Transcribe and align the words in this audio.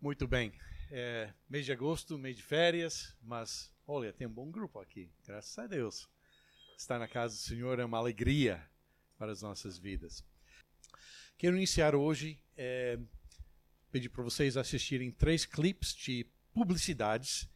Muito 0.00 0.28
bem. 0.28 0.52
É, 0.92 1.34
mês 1.50 1.64
de 1.64 1.72
agosto, 1.72 2.16
mês 2.16 2.36
de 2.36 2.42
férias, 2.44 3.16
mas 3.20 3.72
olha, 3.84 4.12
tem 4.12 4.28
um 4.28 4.32
bom 4.32 4.48
grupo 4.48 4.78
aqui, 4.78 5.10
graças 5.26 5.58
a 5.58 5.66
Deus. 5.66 6.08
Estar 6.76 7.00
na 7.00 7.08
casa 7.08 7.34
do 7.34 7.40
Senhor 7.40 7.80
é 7.80 7.84
uma 7.84 7.98
alegria 7.98 8.64
para 9.18 9.32
as 9.32 9.42
nossas 9.42 9.76
vidas. 9.76 10.24
Quero 11.36 11.56
iniciar 11.56 11.96
hoje, 11.96 12.40
é, 12.56 12.96
pedir 13.90 14.08
para 14.08 14.22
vocês 14.22 14.56
assistirem 14.56 15.10
três 15.10 15.44
clipes 15.44 15.92
de 15.96 16.24
publicidades. 16.54 17.48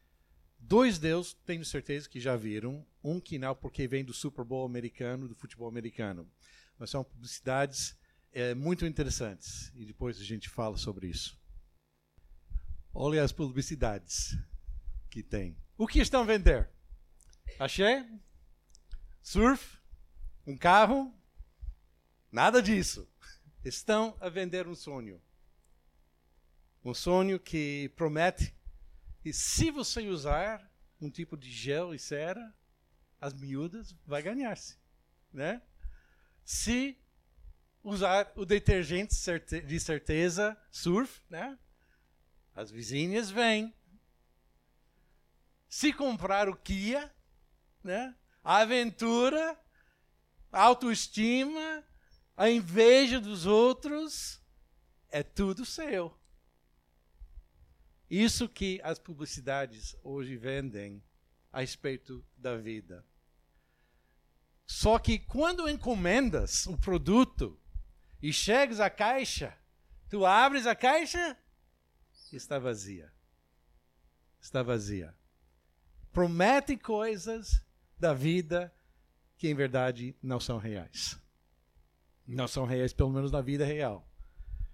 Dois 0.58 0.98
deles, 0.98 1.36
tenho 1.46 1.64
certeza 1.64 2.08
que 2.08 2.18
já 2.18 2.34
viram. 2.34 2.84
Um 3.04 3.20
que 3.20 3.38
não, 3.38 3.54
porque 3.54 3.86
vem 3.86 4.04
do 4.04 4.12
Super 4.12 4.44
Bowl 4.44 4.66
americano, 4.66 5.28
do 5.28 5.36
futebol 5.36 5.68
americano. 5.68 6.28
Mas 6.76 6.90
são 6.90 7.04
publicidades 7.04 7.96
é, 8.32 8.52
muito 8.52 8.84
interessantes. 8.84 9.70
E 9.76 9.84
depois 9.84 10.20
a 10.20 10.24
gente 10.24 10.48
fala 10.48 10.76
sobre 10.76 11.06
isso. 11.06 11.40
Olha 12.94 13.24
as 13.24 13.32
publicidades 13.32 14.36
que 15.10 15.22
tem. 15.22 15.56
O 15.78 15.86
que 15.86 16.00
estão 16.00 16.20
a 16.20 16.24
vender? 16.24 16.68
Axé? 17.58 18.06
Surf? 19.22 19.78
Um 20.46 20.56
carro? 20.56 21.14
Nada 22.30 22.62
disso. 22.62 23.08
Estão 23.64 24.16
a 24.20 24.28
vender 24.28 24.66
um 24.66 24.74
sonho. 24.74 25.22
Um 26.84 26.92
sonho 26.92 27.38
que 27.38 27.90
promete 27.96 28.54
que 29.22 29.32
se 29.32 29.70
você 29.70 30.06
usar 30.08 30.70
um 31.00 31.08
tipo 31.08 31.36
de 31.36 31.50
gel 31.50 31.94
e 31.94 31.98
cera, 31.98 32.54
as 33.20 33.32
miúdas 33.32 33.96
vai 34.04 34.20
ganhar-se, 34.20 34.76
né? 35.32 35.62
Se 36.44 36.98
usar 37.82 38.32
o 38.34 38.44
detergente 38.44 39.14
de 39.64 39.80
certeza 39.80 40.60
surf, 40.70 41.22
né? 41.30 41.58
As 42.54 42.70
vizinhas 42.70 43.30
vêm. 43.30 43.74
Se 45.68 45.92
comprar 45.92 46.48
o 46.48 46.56
Kia, 46.56 47.12
né? 47.82 48.14
A 48.44 48.58
aventura, 48.58 49.58
a 50.50 50.62
autoestima, 50.62 51.84
a 52.36 52.50
inveja 52.50 53.20
dos 53.20 53.46
outros, 53.46 54.40
é 55.08 55.22
tudo 55.22 55.64
seu. 55.64 56.18
Isso 58.10 58.48
que 58.48 58.80
as 58.84 58.98
publicidades 58.98 59.96
hoje 60.02 60.36
vendem 60.36 61.02
a 61.50 61.60
respeito 61.60 62.24
da 62.36 62.56
vida. 62.56 63.06
Só 64.66 64.98
que 64.98 65.18
quando 65.18 65.68
encomendas 65.68 66.66
o 66.66 66.76
produto 66.76 67.58
e 68.20 68.32
chegas 68.32 68.80
à 68.80 68.90
caixa, 68.90 69.56
tu 70.08 70.26
abres 70.26 70.66
a 70.66 70.74
caixa 70.74 71.36
está 72.36 72.58
vazia. 72.58 73.12
Está 74.40 74.62
vazia. 74.62 75.14
Promete 76.12 76.76
coisas 76.76 77.64
da 77.98 78.12
vida 78.12 78.72
que 79.36 79.48
em 79.48 79.54
verdade 79.54 80.16
não 80.22 80.38
são 80.38 80.58
reais. 80.58 81.18
Não 82.26 82.46
são 82.46 82.64
reais, 82.64 82.92
pelo 82.92 83.10
menos 83.10 83.32
na 83.32 83.40
vida 83.40 83.64
real. 83.64 84.08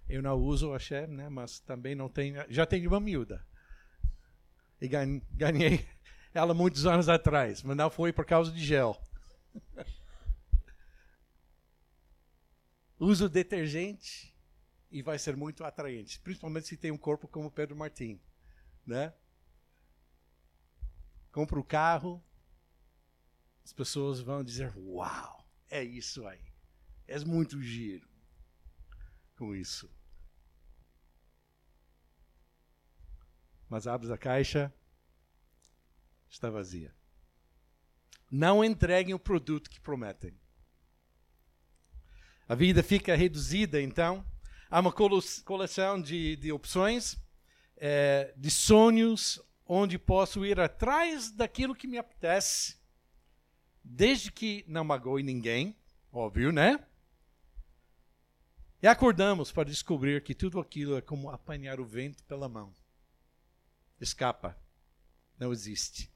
Eu 0.07 0.21
não 0.21 0.35
uso 0.35 0.69
o 0.69 0.73
axé, 0.73 1.07
né, 1.07 1.29
mas 1.29 1.59
também 1.59 1.95
não 1.95 2.09
tenho. 2.09 2.43
Já 2.49 2.65
tenho 2.65 2.89
uma 2.89 2.99
miúda. 2.99 3.45
E 4.81 4.87
ganhei 4.87 5.87
ela 6.33 6.53
muitos 6.53 6.85
anos 6.85 7.09
atrás, 7.09 7.63
mas 7.63 7.75
não 7.75 7.89
foi 7.89 8.13
por 8.13 8.25
causa 8.25 8.51
de 8.51 8.63
gel. 8.63 8.99
Uso 12.99 13.29
detergente 13.29 14.35
e 14.91 15.01
vai 15.01 15.19
ser 15.19 15.35
muito 15.35 15.63
atraente, 15.63 16.19
principalmente 16.19 16.67
se 16.67 16.77
tem 16.77 16.91
um 16.91 16.97
corpo 16.97 17.27
como 17.27 17.51
Pedro 17.51 17.75
Martim, 17.75 18.19
né? 18.85 19.13
Compra 21.31 21.59
o 21.59 21.63
carro, 21.63 22.23
as 23.63 23.71
pessoas 23.71 24.19
vão 24.19 24.43
dizer: 24.43 24.73
"Uau, 24.75 25.47
é 25.69 25.83
isso 25.83 26.25
aí. 26.25 26.43
És 27.07 27.23
muito 27.23 27.61
giro." 27.61 28.09
Com 29.37 29.55
isso. 29.55 29.89
mas 33.69 33.85
abres 33.85 34.09
a 34.09 34.17
caixa, 34.17 34.73
está 36.27 36.49
vazia. 36.49 36.93
Não 38.29 38.65
entreguem 38.65 39.13
o 39.13 39.19
produto 39.19 39.69
que 39.69 39.79
prometem. 39.79 40.33
A 42.47 42.55
vida 42.55 42.81
fica 42.81 43.15
reduzida, 43.15 43.79
então. 43.79 44.25
Há 44.69 44.79
uma 44.79 44.93
coleção 44.93 45.99
de, 46.01 46.35
de 46.35 46.51
opções, 46.51 47.17
é, 47.75 48.33
de 48.37 48.51
sonhos, 48.51 49.41
onde 49.65 49.97
posso 49.97 50.45
ir 50.45 50.59
atrás 50.59 51.31
daquilo 51.31 51.75
que 51.75 51.87
me 51.87 51.97
apetece, 51.97 52.77
desde 53.83 54.31
que 54.31 54.63
não 54.67 54.83
magoe 54.83 55.23
ninguém, 55.23 55.75
óbvio, 56.11 56.51
né? 56.51 56.85
E 58.81 58.87
acordamos 58.87 59.51
para 59.51 59.67
descobrir 59.67 60.23
que 60.23 60.35
tudo 60.35 60.59
aquilo 60.59 60.95
é 60.95 61.01
como 61.01 61.29
apanhar 61.29 61.79
o 61.79 61.85
vento 61.85 62.23
pela 62.25 62.47
mão 62.47 62.73
escapa. 63.99 64.57
Não 65.37 65.51
existe. 65.51 66.11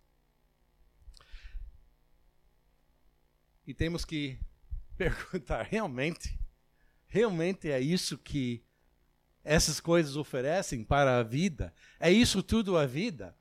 E 3.66 3.74
temos 3.74 4.06
que 4.06 4.40
perguntar: 4.98 5.64
realmente? 5.64 6.43
Realmente 7.14 7.70
é 7.70 7.80
isso 7.80 8.18
que 8.18 8.64
essas 9.44 9.80
coisas 9.80 10.16
oferecem 10.16 10.84
para 10.84 11.20
a 11.20 11.22
vida? 11.22 11.72
É 12.00 12.12
isso 12.12 12.42
tudo 12.42 12.76
a 12.76 12.88
vida? 12.88 13.38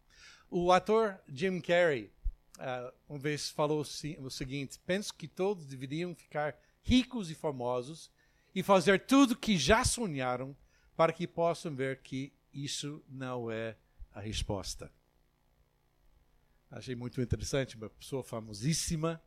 O 0.50 0.70
ator 0.70 1.18
Jim 1.26 1.58
Carrey 1.58 2.12
uh, 2.58 2.92
uma 3.08 3.18
vez 3.18 3.48
falou 3.48 3.80
o 3.80 4.30
seguinte: 4.30 4.78
penso 4.84 5.14
que 5.14 5.26
todos 5.26 5.64
deveriam 5.64 6.14
ficar 6.14 6.54
ricos 6.82 7.30
e 7.30 7.34
famosos 7.34 8.10
e 8.54 8.62
fazer 8.62 9.06
tudo 9.06 9.34
que 9.34 9.56
já 9.56 9.86
sonharam 9.86 10.54
para 10.94 11.10
que 11.10 11.26
possam 11.26 11.74
ver 11.74 12.02
que 12.02 12.30
isso 12.52 13.02
não 13.08 13.50
é 13.50 13.74
a 14.12 14.20
resposta. 14.20 14.92
Achei 16.70 16.94
muito 16.94 17.22
interessante, 17.22 17.76
uma 17.76 17.88
pessoa 17.88 18.22
famosíssima, 18.22 19.18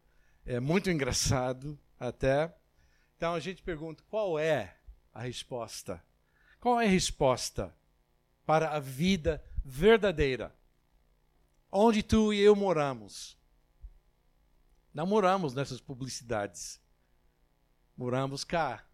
é 0.45 0.59
muito 0.59 0.91
engraçado 0.91 1.79
até. 1.99 2.55
Então 3.17 3.33
a 3.33 3.39
gente 3.39 3.61
pergunta 3.61 4.03
qual 4.09 4.37
é 4.37 4.77
a 5.13 5.21
resposta? 5.21 6.03
Qual 6.59 6.79
é 6.79 6.85
a 6.85 6.89
resposta 6.89 7.73
para 8.45 8.71
a 8.71 8.79
vida 8.79 9.43
verdadeira? 9.63 10.53
Onde 11.71 12.03
tu 12.03 12.33
e 12.33 12.39
eu 12.39 12.55
moramos? 12.55 13.37
Não 14.93 15.05
moramos 15.05 15.53
nessas 15.53 15.79
publicidades. 15.79 16.81
Moramos 17.97 18.43
cá, 18.43 18.85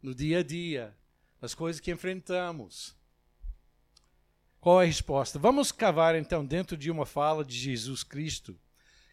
no 0.00 0.14
dia 0.14 0.40
a 0.40 0.42
dia, 0.42 0.96
nas 1.40 1.54
coisas 1.54 1.80
que 1.80 1.90
enfrentamos. 1.90 2.96
Qual 4.60 4.80
é 4.80 4.84
a 4.84 4.86
resposta? 4.86 5.38
Vamos 5.38 5.72
cavar 5.72 6.14
então 6.14 6.44
dentro 6.44 6.76
de 6.76 6.90
uma 6.90 7.06
fala 7.06 7.44
de 7.44 7.56
Jesus 7.56 8.04
Cristo, 8.04 8.58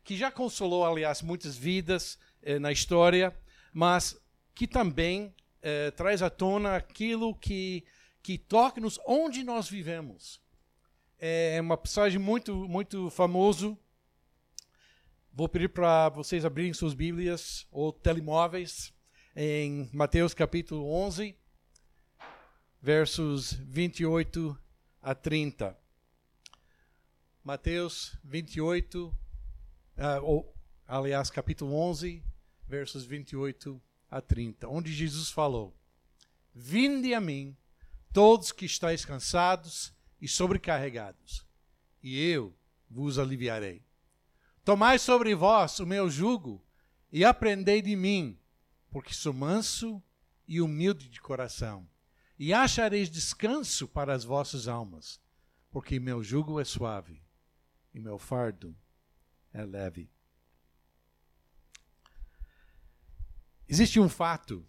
que 0.04 0.18
já 0.18 0.32
consolou, 0.32 0.86
aliás, 0.86 1.22
muitas 1.22 1.56
vidas 1.56 2.20
eh, 2.42 2.60
na 2.60 2.72
história, 2.72 3.36
mas 3.74 4.20
que 4.56 4.66
também 4.66 5.36
eh, 5.62 5.92
traz 5.92 6.22
à 6.22 6.30
tona 6.30 6.78
aquilo 6.78 7.36
que, 7.36 7.84
que 8.24 8.38
toca-nos 8.38 9.00
onde 9.06 9.44
nós 9.44 9.70
vivemos. 9.70 10.42
É 11.20 11.60
uma 11.62 11.78
passagem 11.78 12.20
muito, 12.20 12.68
muito 12.68 13.10
famosa. 13.10 13.78
Vou 15.34 15.50
pedir 15.50 15.70
para 15.70 16.08
vocês 16.10 16.46
abrirem 16.46 16.74
suas 16.74 16.94
Bíblias 16.94 17.68
ou 17.70 17.92
telemóveis 17.92 18.94
em 19.36 19.90
Mateus 19.92 20.34
capítulo 20.34 20.90
11, 20.90 21.38
versos 22.82 23.52
28 23.54 24.58
a 25.02 25.14
30. 25.14 25.78
Mateus 27.44 28.18
28, 28.24 29.08
uh, 29.08 29.16
ou, 30.24 30.56
aliás, 30.88 31.29
capítulo 31.29 31.76
11, 31.76 32.24
versos 32.68 33.06
28 33.06 33.76
a 33.76 33.95
30, 34.22 34.67
onde 34.67 34.93
Jesus 34.93 35.29
falou: 35.29 35.75
Vinde 36.53 37.13
a 37.13 37.22
mim, 37.22 37.55
todos 38.13 38.52
que 38.52 38.66
estáis 38.66 39.03
cansados 39.03 39.93
e 40.22 40.28
sobrecarregados, 40.28 41.46
e 42.02 42.19
eu 42.19 42.55
vos 42.90 43.19
aliviarei. 43.19 43.84
Tomai 44.63 44.97
sobre 44.97 45.35
vós 45.35 45.79
o 45.79 45.85
meu 45.85 46.09
jugo 46.09 46.66
e 47.11 47.23
aprendei 47.23 47.81
de 47.81 47.96
mim, 47.96 48.40
porque 48.90 49.13
sou 49.13 49.34
manso 49.34 50.02
e 50.47 50.61
humilde 50.61 51.09
de 51.09 51.22
coração 51.22 51.87
e 52.37 52.53
achareis 52.53 53.09
descanso 53.09 53.87
para 53.87 54.13
as 54.13 54.23
vossas 54.23 54.67
almas, 54.67 55.19
porque 55.72 55.99
meu 55.99 56.23
jugo 56.23 56.59
é 56.59 56.66
suave 56.66 57.22
e 57.93 57.99
meu 57.99 58.17
fardo 58.17 58.75
é 59.53 59.63
leve. 59.63 60.11
Existe 63.67 64.00
um 64.00 64.08
fato 64.08 64.64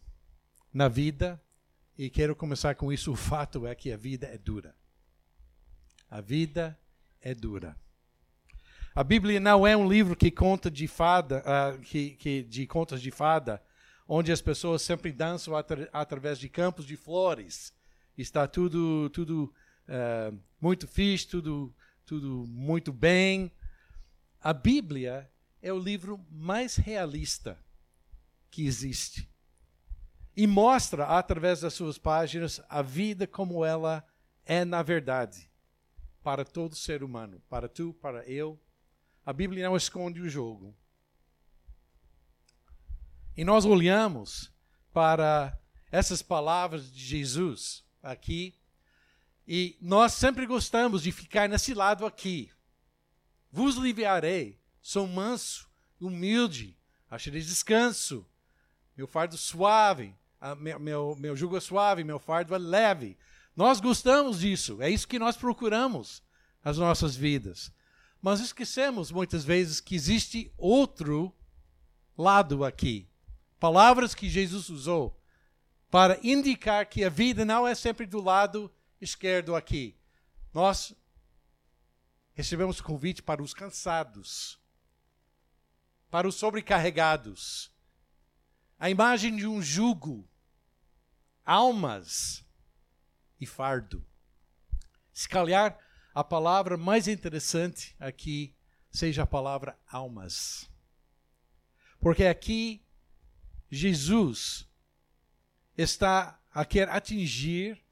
na 0.72 0.88
vida, 0.88 1.40
e 1.98 2.08
quero 2.08 2.34
começar 2.34 2.75
com 2.75 2.90
isso: 2.90 3.12
o 3.12 3.16
fato 3.16 3.66
é 3.66 3.75
que 3.75 3.93
a 3.93 3.96
vida 3.96 4.26
é 4.26 4.38
dura. 4.38 4.75
A 6.10 6.20
vida 6.22 6.78
é 7.20 7.34
dura. 7.34 7.76
A 8.94 9.04
Bíblia 9.04 9.38
não 9.38 9.66
é 9.66 9.76
um 9.76 9.87
livro 9.87 10.16
que 10.16 10.31
conta 10.31 10.70
de 10.70 10.88
fada, 10.88 11.44
uh, 11.44 11.78
que, 11.81 12.12
que, 12.12 12.43
de 12.43 12.66
contas 12.66 13.02
de 13.02 13.10
fada, 13.10 13.62
onde 14.08 14.32
as 14.32 14.40
pessoas 14.40 14.81
sempre 14.81 15.12
dançam 15.12 15.54
atra 15.54 15.90
através 15.93 16.38
de 16.38 16.48
campos 16.48 16.87
de 16.87 16.96
flores. 16.96 17.75
Está 18.16 18.48
tudo, 18.48 19.10
tudo 19.10 19.52
uh, 19.87 20.38
muito 20.58 20.88
fixe, 20.88 21.26
tudo, 21.26 21.75
tudo 22.06 22.46
muito 22.48 22.94
bem. 22.94 23.52
A 24.40 24.54
Bíblia 24.54 25.31
é 25.60 25.70
o 25.70 25.78
livro 25.78 26.19
mais 26.31 26.76
realista 26.76 27.58
que 28.56 28.67
existe. 28.67 29.31
E 30.35 30.47
mostra, 30.47 31.05
através 31.05 31.61
das 31.61 31.75
suas 31.75 31.99
páginas, 31.99 32.58
a 32.70 32.81
vida 32.81 33.26
como 33.26 33.62
ela 33.62 34.03
é 34.47 34.64
na 34.64 34.82
verdade, 34.82 35.50
para 36.23 36.43
todo 36.43 36.75
ser 36.75 37.03
humano, 37.03 37.43
para 37.50 37.69
tu, 37.69 37.93
para 37.93 38.26
eu, 38.26 38.58
a 39.26 39.31
Bíblia 39.31 39.69
não 39.69 39.76
esconde 39.76 40.23
o 40.23 40.29
jogo. 40.29 40.75
E 43.37 43.44
nós 43.44 43.67
olhamos 43.67 44.50
para 44.91 45.61
essas 45.93 46.23
palavras 46.23 46.91
de 46.91 47.05
Jesus 47.05 47.85
aqui, 48.03 48.58
e 49.47 49.76
nós 49.82 50.14
sempre 50.14 50.47
gostamos 50.47 51.03
de 51.03 51.12
ficar 51.12 51.47
nesse 51.47 51.75
lado 51.75 52.06
aqui. 52.06 52.50
Vos 53.53 53.76
livrarei, 53.76 54.58
sou 54.81 55.06
manso, 55.06 55.69
humilde, 56.00 56.75
acharei 57.11 57.43
descanso, 57.43 58.26
meu 58.96 59.06
fardo 59.06 59.37
suave, 59.37 60.14
meu, 60.58 60.78
meu, 60.78 61.16
meu 61.19 61.37
jugo 61.37 61.56
é 61.56 61.60
suave, 61.60 62.04
meu 62.04 62.19
fardo 62.19 62.54
é 62.54 62.58
leve. 62.58 63.16
Nós 63.54 63.81
gostamos 63.81 64.40
disso, 64.40 64.81
é 64.81 64.90
isso 64.90 65.08
que 65.08 65.19
nós 65.19 65.37
procuramos 65.37 66.22
nas 66.64 66.78
nossas 66.78 67.14
vidas. 67.14 67.72
Mas 68.20 68.40
esquecemos 68.40 69.10
muitas 69.10 69.44
vezes 69.44 69.81
que 69.81 69.94
existe 69.94 70.52
outro 70.56 71.34
lado 72.16 72.64
aqui. 72.64 73.08
Palavras 73.58 74.14
que 74.14 74.28
Jesus 74.28 74.69
usou 74.69 75.20
para 75.90 76.19
indicar 76.22 76.87
que 76.87 77.04
a 77.04 77.08
vida 77.08 77.44
não 77.44 77.66
é 77.66 77.75
sempre 77.75 78.06
do 78.06 78.20
lado 78.20 78.70
esquerdo 79.00 79.54
aqui. 79.54 79.96
Nós 80.52 80.94
recebemos 82.34 82.81
convite 82.81 83.22
para 83.22 83.43
os 83.43 83.54
cansados, 83.54 84.58
para 86.10 86.26
os 86.26 86.34
sobrecarregados. 86.34 87.70
A 88.78 88.90
imagem 88.90 89.37
de 89.37 89.46
um 89.46 89.62
jugo, 89.62 90.28
almas 91.44 92.44
e 93.40 93.46
fardo. 93.46 94.05
Se 95.12 95.28
calhar 95.28 95.78
a 96.14 96.23
palavra 96.23 96.76
mais 96.76 97.08
interessante 97.08 97.96
aqui 97.99 98.55
seja 98.90 99.23
a 99.23 99.26
palavra 99.26 99.78
almas. 99.87 100.69
Porque 102.00 102.25
aqui 102.25 102.84
Jesus 103.70 104.69
está 105.76 106.40
a 106.52 106.64
querer 106.64 106.90
atingir 106.90 107.82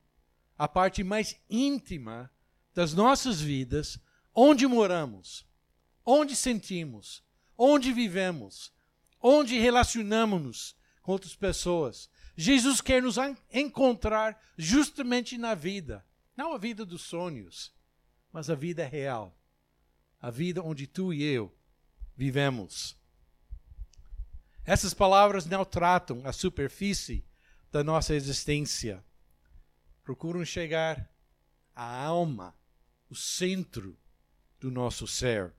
a 0.57 0.69
parte 0.69 1.03
mais 1.03 1.39
íntima 1.49 2.31
das 2.75 2.93
nossas 2.93 3.41
vidas, 3.41 3.99
onde 4.35 4.67
moramos, 4.67 5.47
onde 6.05 6.35
sentimos, 6.35 7.25
onde 7.57 7.93
vivemos, 7.93 8.74
onde 9.27 9.59
relacionamos-nos 9.59 10.77
com 11.01 11.13
outras 11.13 11.35
pessoas. 11.35 12.11
Jesus 12.37 12.83
quer 12.83 13.03
nos 13.03 13.17
encontrar 13.51 14.39
justamente 14.59 15.39
na 15.39 15.55
vida, 15.55 16.05
não 16.37 16.53
a 16.53 16.59
vida 16.59 16.85
dos 16.85 17.01
sonhos, 17.01 17.73
mas 18.31 18.51
a 18.51 18.55
vida 18.55 18.87
real. 18.87 19.35
A 20.21 20.31
vida 20.31 20.63
onde 20.63 20.87
tu 20.87 21.13
e 21.13 21.23
eu 21.23 21.55
vivemos. 22.15 22.99
Essas 24.65 24.93
palavras 24.93 25.47
não 25.47 25.65
tratam 25.65 26.21
a 26.25 26.33
superfície 26.33 27.27
da 27.73 27.83
nossa 27.83 28.15
existência. 28.15 29.05
Procuram 30.03 30.45
chegar 30.45 31.11
à 31.75 32.05
alma, 32.05 32.55
o 33.09 33.15
centro 33.15 33.99
do 34.61 34.71
nosso 34.71 35.07
ser. 35.07 35.55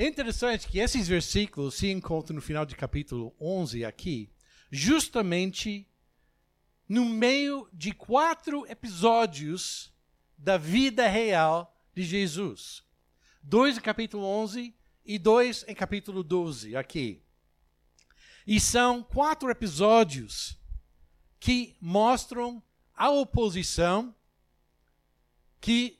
É 0.00 0.06
interessante 0.06 0.68
que 0.68 0.78
esses 0.78 1.08
versículos 1.08 1.74
se 1.74 1.90
encontram 1.90 2.36
no 2.36 2.40
final 2.40 2.64
de 2.64 2.76
capítulo 2.76 3.34
11 3.40 3.84
aqui, 3.84 4.30
justamente 4.70 5.88
no 6.88 7.04
meio 7.04 7.68
de 7.72 7.90
quatro 7.90 8.64
episódios 8.70 9.92
da 10.36 10.56
vida 10.56 11.08
real 11.08 11.76
de 11.92 12.04
Jesus. 12.04 12.84
Dois 13.42 13.76
em 13.76 13.80
capítulo 13.80 14.24
11 14.24 14.72
e 15.04 15.18
dois 15.18 15.64
em 15.66 15.74
capítulo 15.74 16.22
12, 16.22 16.76
aqui. 16.76 17.20
E 18.46 18.60
são 18.60 19.02
quatro 19.02 19.50
episódios 19.50 20.56
que 21.40 21.76
mostram 21.80 22.62
a 22.94 23.10
oposição 23.10 24.14
que 25.60 25.98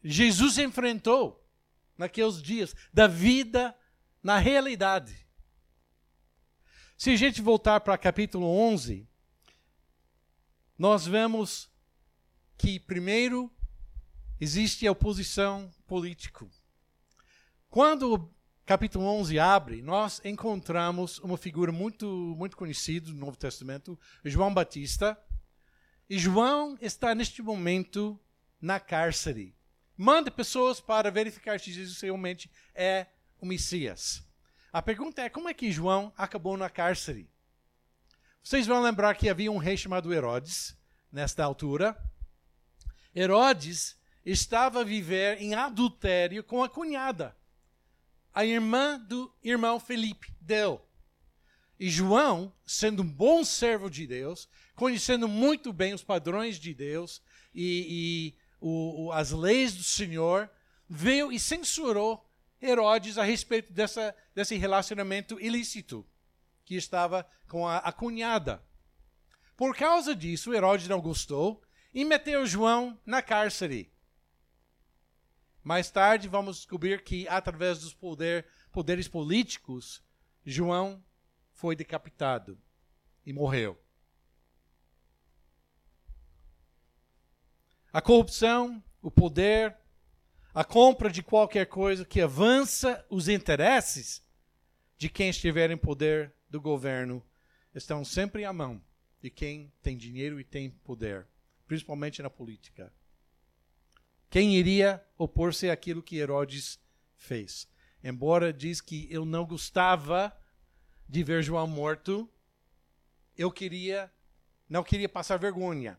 Jesus 0.00 0.58
enfrentou 0.58 1.39
naqueles 2.00 2.40
dias 2.40 2.74
da 2.92 3.06
vida 3.06 3.76
na 4.22 4.38
realidade. 4.38 5.26
Se 6.96 7.10
a 7.10 7.16
gente 7.16 7.42
voltar 7.42 7.80
para 7.80 7.96
capítulo 7.98 8.46
11, 8.46 9.06
nós 10.78 11.06
vemos 11.06 11.70
que, 12.56 12.80
primeiro, 12.80 13.52
existe 14.40 14.86
a 14.86 14.92
oposição 14.92 15.70
política. 15.86 16.46
Quando 17.68 18.14
o 18.14 18.34
capítulo 18.64 19.04
11 19.04 19.38
abre, 19.38 19.82
nós 19.82 20.22
encontramos 20.24 21.18
uma 21.18 21.36
figura 21.36 21.70
muito, 21.70 22.06
muito 22.36 22.56
conhecida 22.56 23.10
no 23.10 23.18
Novo 23.18 23.36
Testamento, 23.36 23.98
João 24.24 24.52
Batista. 24.52 25.18
E 26.08 26.18
João 26.18 26.78
está, 26.80 27.14
neste 27.14 27.42
momento, 27.42 28.18
na 28.60 28.80
cárcere. 28.80 29.54
Manda 30.02 30.30
pessoas 30.30 30.80
para 30.80 31.10
verificar 31.10 31.60
se 31.60 31.70
Jesus 31.70 32.00
realmente 32.00 32.50
é 32.74 33.06
o 33.38 33.44
Messias. 33.44 34.26
A 34.72 34.80
pergunta 34.80 35.20
é: 35.20 35.28
como 35.28 35.46
é 35.46 35.52
que 35.52 35.70
João 35.70 36.10
acabou 36.16 36.56
na 36.56 36.70
cárcere? 36.70 37.28
Vocês 38.42 38.66
vão 38.66 38.80
lembrar 38.80 39.14
que 39.14 39.28
havia 39.28 39.52
um 39.52 39.58
rei 39.58 39.76
chamado 39.76 40.10
Herodes, 40.10 40.74
nesta 41.12 41.44
altura, 41.44 41.94
Herodes 43.14 44.00
estava 44.24 44.80
a 44.80 44.84
viver 44.84 45.36
em 45.38 45.54
adultério 45.54 46.42
com 46.42 46.64
a 46.64 46.68
cunhada, 46.70 47.36
a 48.32 48.42
irmã 48.42 48.98
do 48.98 49.30
irmão 49.42 49.78
Felipe 49.78 50.34
dele. 50.40 50.78
E 51.78 51.90
João, 51.90 52.54
sendo 52.64 53.02
um 53.02 53.06
bom 53.06 53.44
servo 53.44 53.90
de 53.90 54.06
Deus, 54.06 54.48
conhecendo 54.74 55.28
muito 55.28 55.74
bem 55.74 55.92
os 55.92 56.02
padrões 56.02 56.58
de 56.58 56.72
Deus 56.72 57.20
e, 57.54 58.34
o, 58.60 59.06
o, 59.06 59.12
as 59.12 59.30
leis 59.30 59.74
do 59.74 59.82
Senhor, 59.82 60.50
veio 60.88 61.32
e 61.32 61.38
censurou 61.38 62.26
Herodes 62.62 63.16
a 63.16 63.24
respeito 63.24 63.72
dessa, 63.72 64.14
desse 64.34 64.56
relacionamento 64.56 65.40
ilícito 65.40 66.06
que 66.64 66.74
estava 66.74 67.26
com 67.48 67.66
a, 67.66 67.78
a 67.78 67.92
cunhada. 67.92 68.62
Por 69.56 69.74
causa 69.74 70.14
disso, 70.14 70.54
Herodes 70.54 70.88
não 70.88 71.00
gostou 71.00 71.62
e 71.92 72.04
meteu 72.04 72.46
João 72.46 72.98
na 73.04 73.22
cárcere. 73.22 73.92
Mais 75.62 75.90
tarde 75.90 76.28
vamos 76.28 76.56
descobrir 76.56 77.02
que, 77.02 77.28
através 77.28 77.80
dos 77.80 77.92
poder, 77.92 78.46
poderes 78.72 79.08
políticos, 79.08 80.02
João 80.44 81.02
foi 81.52 81.76
decapitado 81.76 82.58
e 83.24 83.32
morreu. 83.32 83.78
A 87.92 88.00
corrupção, 88.00 88.82
o 89.02 89.10
poder, 89.10 89.76
a 90.54 90.64
compra 90.64 91.10
de 91.10 91.22
qualquer 91.22 91.66
coisa 91.66 92.04
que 92.04 92.20
avança 92.20 93.04
os 93.10 93.28
interesses 93.28 94.22
de 94.96 95.08
quem 95.08 95.30
estiver 95.30 95.70
em 95.70 95.76
poder 95.76 96.32
do 96.48 96.60
governo 96.60 97.24
estão 97.74 98.04
sempre 98.04 98.44
à 98.44 98.52
mão 98.52 98.82
de 99.20 99.30
quem 99.30 99.72
tem 99.82 99.96
dinheiro 99.96 100.40
e 100.40 100.44
tem 100.44 100.70
poder 100.70 101.26
principalmente 101.70 102.20
na 102.20 102.28
política. 102.28 102.92
Quem 104.28 104.56
iria 104.56 105.00
opor-se 105.16 105.70
àquilo 105.70 106.02
que 106.02 106.16
Herodes 106.16 106.80
fez? 107.16 107.68
Embora 108.02 108.52
diz 108.52 108.80
que 108.80 109.06
eu 109.08 109.24
não 109.24 109.46
gostava 109.46 110.36
de 111.08 111.22
ver 111.22 111.44
João 111.44 111.68
morto, 111.68 112.28
eu 113.36 113.52
queria, 113.52 114.12
não 114.68 114.82
queria 114.82 115.08
passar 115.08 115.36
vergonha 115.36 115.96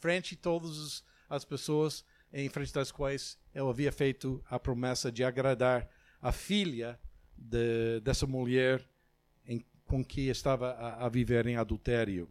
frente 0.00 0.34
a 0.34 0.38
todas 0.42 1.04
as 1.32 1.46
pessoas 1.46 2.04
em 2.30 2.48
frente 2.50 2.72
das 2.72 2.92
quais 2.92 3.38
eu 3.54 3.68
havia 3.68 3.90
feito 3.90 4.44
a 4.48 4.58
promessa 4.58 5.10
de 5.10 5.24
agradar 5.24 5.88
a 6.20 6.30
filha 6.30 7.00
de, 7.36 8.00
dessa 8.00 8.26
mulher 8.26 8.86
em, 9.46 9.64
com 9.86 10.04
que 10.04 10.28
estava 10.28 10.72
a, 10.72 11.06
a 11.06 11.08
viver 11.08 11.46
em 11.46 11.56
adultério. 11.56 12.28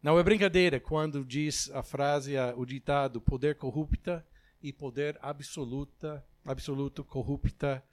Não 0.00 0.18
é 0.18 0.22
brincadeira 0.22 0.78
quando 0.78 1.24
diz 1.24 1.70
a 1.70 1.82
frase, 1.82 2.34
o 2.56 2.64
ditado, 2.64 3.20
poder 3.20 3.56
corrupta 3.56 4.24
e 4.62 4.72
poder 4.72 5.18
absoluta, 5.20 6.24
absoluto 6.44 7.02
corrupta 7.02 7.84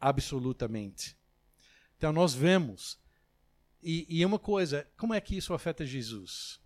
absolutamente. 0.00 1.16
Então 1.96 2.12
nós 2.12 2.32
vemos, 2.32 3.00
e, 3.82 4.06
e 4.08 4.24
uma 4.24 4.38
coisa, 4.38 4.86
como 4.96 5.14
é 5.14 5.20
que 5.20 5.36
isso 5.36 5.52
afeta 5.52 5.84
Jesus? 5.84 6.60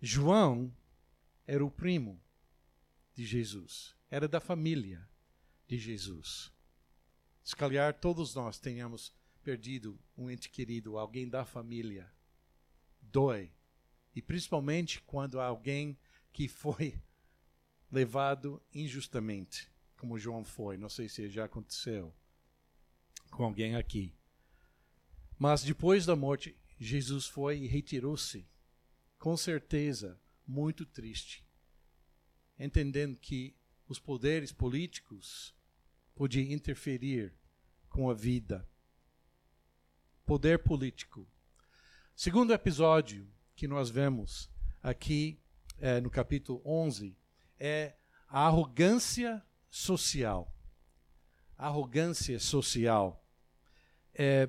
João 0.00 0.72
era 1.46 1.64
o 1.64 1.70
primo 1.70 2.22
de 3.14 3.24
Jesus, 3.24 3.94
era 4.10 4.26
da 4.26 4.40
família 4.40 5.08
de 5.66 5.78
Jesus. 5.78 6.52
Se 7.42 7.54
calhar 7.54 7.92
todos 7.94 8.34
nós 8.34 8.58
tenhamos 8.58 9.12
perdido 9.42 10.00
um 10.16 10.30
ente 10.30 10.48
querido, 10.48 10.96
alguém 10.96 11.28
da 11.28 11.44
família. 11.44 12.10
Dói. 13.00 13.52
E 14.14 14.22
principalmente 14.22 15.00
quando 15.02 15.38
há 15.38 15.46
alguém 15.46 15.98
que 16.32 16.48
foi 16.48 16.98
levado 17.92 18.62
injustamente, 18.72 19.70
como 19.98 20.18
João 20.18 20.44
foi. 20.44 20.78
Não 20.78 20.88
sei 20.88 21.08
se 21.08 21.28
já 21.28 21.44
aconteceu 21.44 22.14
com 23.30 23.44
alguém 23.44 23.76
aqui. 23.76 24.14
Mas 25.38 25.62
depois 25.62 26.06
da 26.06 26.16
morte, 26.16 26.56
Jesus 26.78 27.26
foi 27.26 27.58
e 27.58 27.66
retirou-se, 27.66 28.48
com 29.18 29.36
certeza, 29.36 30.20
muito 30.46 30.84
triste, 30.84 31.44
entendendo 32.58 33.16
que 33.16 33.56
os 33.88 33.98
poderes 33.98 34.52
políticos 34.52 35.54
podiam 36.14 36.50
interferir 36.50 37.34
com 37.88 38.08
a 38.10 38.14
vida. 38.14 38.68
Poder 40.24 40.60
político. 40.60 41.26
Segundo 42.16 42.52
episódio 42.52 43.28
que 43.54 43.68
nós 43.68 43.90
vemos 43.90 44.50
aqui 44.82 45.40
é, 45.78 46.00
no 46.00 46.10
capítulo 46.10 46.62
11 46.64 47.16
é 47.58 47.94
a 48.28 48.46
arrogância 48.46 49.44
social. 49.70 50.54
Arrogância 51.56 52.38
social. 52.38 53.24
É, 54.14 54.48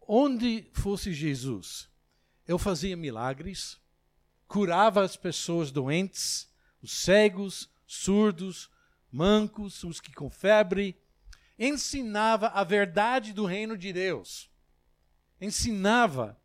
onde 0.00 0.70
fosse 0.72 1.12
Jesus, 1.12 1.90
eu 2.46 2.58
fazia 2.58 2.96
milagres, 2.96 3.80
curava 4.52 5.02
as 5.02 5.16
pessoas 5.16 5.70
doentes, 5.70 6.46
os 6.82 6.92
cegos, 6.92 7.70
surdos, 7.86 8.70
mancos, 9.10 9.82
os 9.82 9.98
que 9.98 10.12
com 10.12 10.28
febre, 10.28 10.94
ensinava 11.58 12.48
a 12.48 12.62
verdade 12.62 13.32
do 13.32 13.46
reino 13.46 13.78
de 13.78 13.94
Deus. 13.94 14.50
Ensinava 15.40 16.38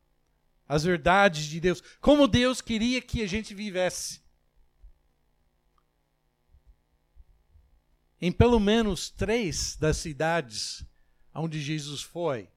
as 0.66 0.86
verdades 0.86 1.48
de 1.48 1.60
Deus, 1.60 1.84
como 2.00 2.30
Deus 2.30 2.62
queria 2.62 3.02
que 3.02 3.22
a 3.22 3.28
gente 3.28 3.54
vivesse. 3.54 4.22
Em 8.22 8.32
pelo 8.32 8.58
menos 8.58 9.10
três 9.10 9.76
das 9.76 9.98
cidades 9.98 10.86
onde 11.36 11.60
Jesus 11.60 12.02
foi, 12.02 12.50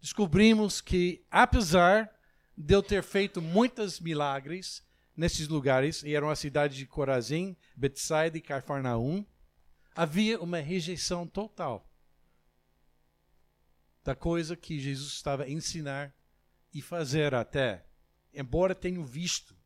descobrimos 0.00 0.80
que, 0.80 1.26
apesar 1.32 2.15
de 2.56 2.74
eu 2.74 2.82
ter 2.82 3.02
feito 3.02 3.42
muitos 3.42 4.00
milagres 4.00 4.84
nesses 5.16 5.48
lugares, 5.48 6.02
e 6.02 6.14
eram 6.14 6.30
a 6.30 6.36
cidade 6.36 6.76
de 6.76 6.86
Corazim, 6.86 7.56
Betsaida 7.74 8.36
e 8.36 8.40
Cafarnaum, 8.40 9.24
havia 9.94 10.40
uma 10.40 10.58
rejeição 10.58 11.26
total 11.26 11.90
da 14.04 14.14
coisa 14.14 14.54
que 14.54 14.78
Jesus 14.78 15.12
estava 15.12 15.44
a 15.44 15.50
ensinar 15.50 16.14
e 16.72 16.80
fazer 16.80 17.34
até. 17.34 17.86
Embora 18.32 18.74
tenham 18.74 19.04
visto 19.04 19.56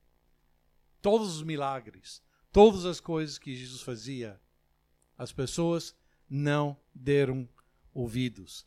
todos 1.02 1.36
os 1.36 1.42
milagres, 1.42 2.22
todas 2.52 2.84
as 2.84 3.00
coisas 3.00 3.38
que 3.38 3.54
Jesus 3.54 3.82
fazia, 3.82 4.40
as 5.18 5.32
pessoas 5.32 5.94
não 6.28 6.80
deram 6.94 7.48
ouvidos. 7.92 8.64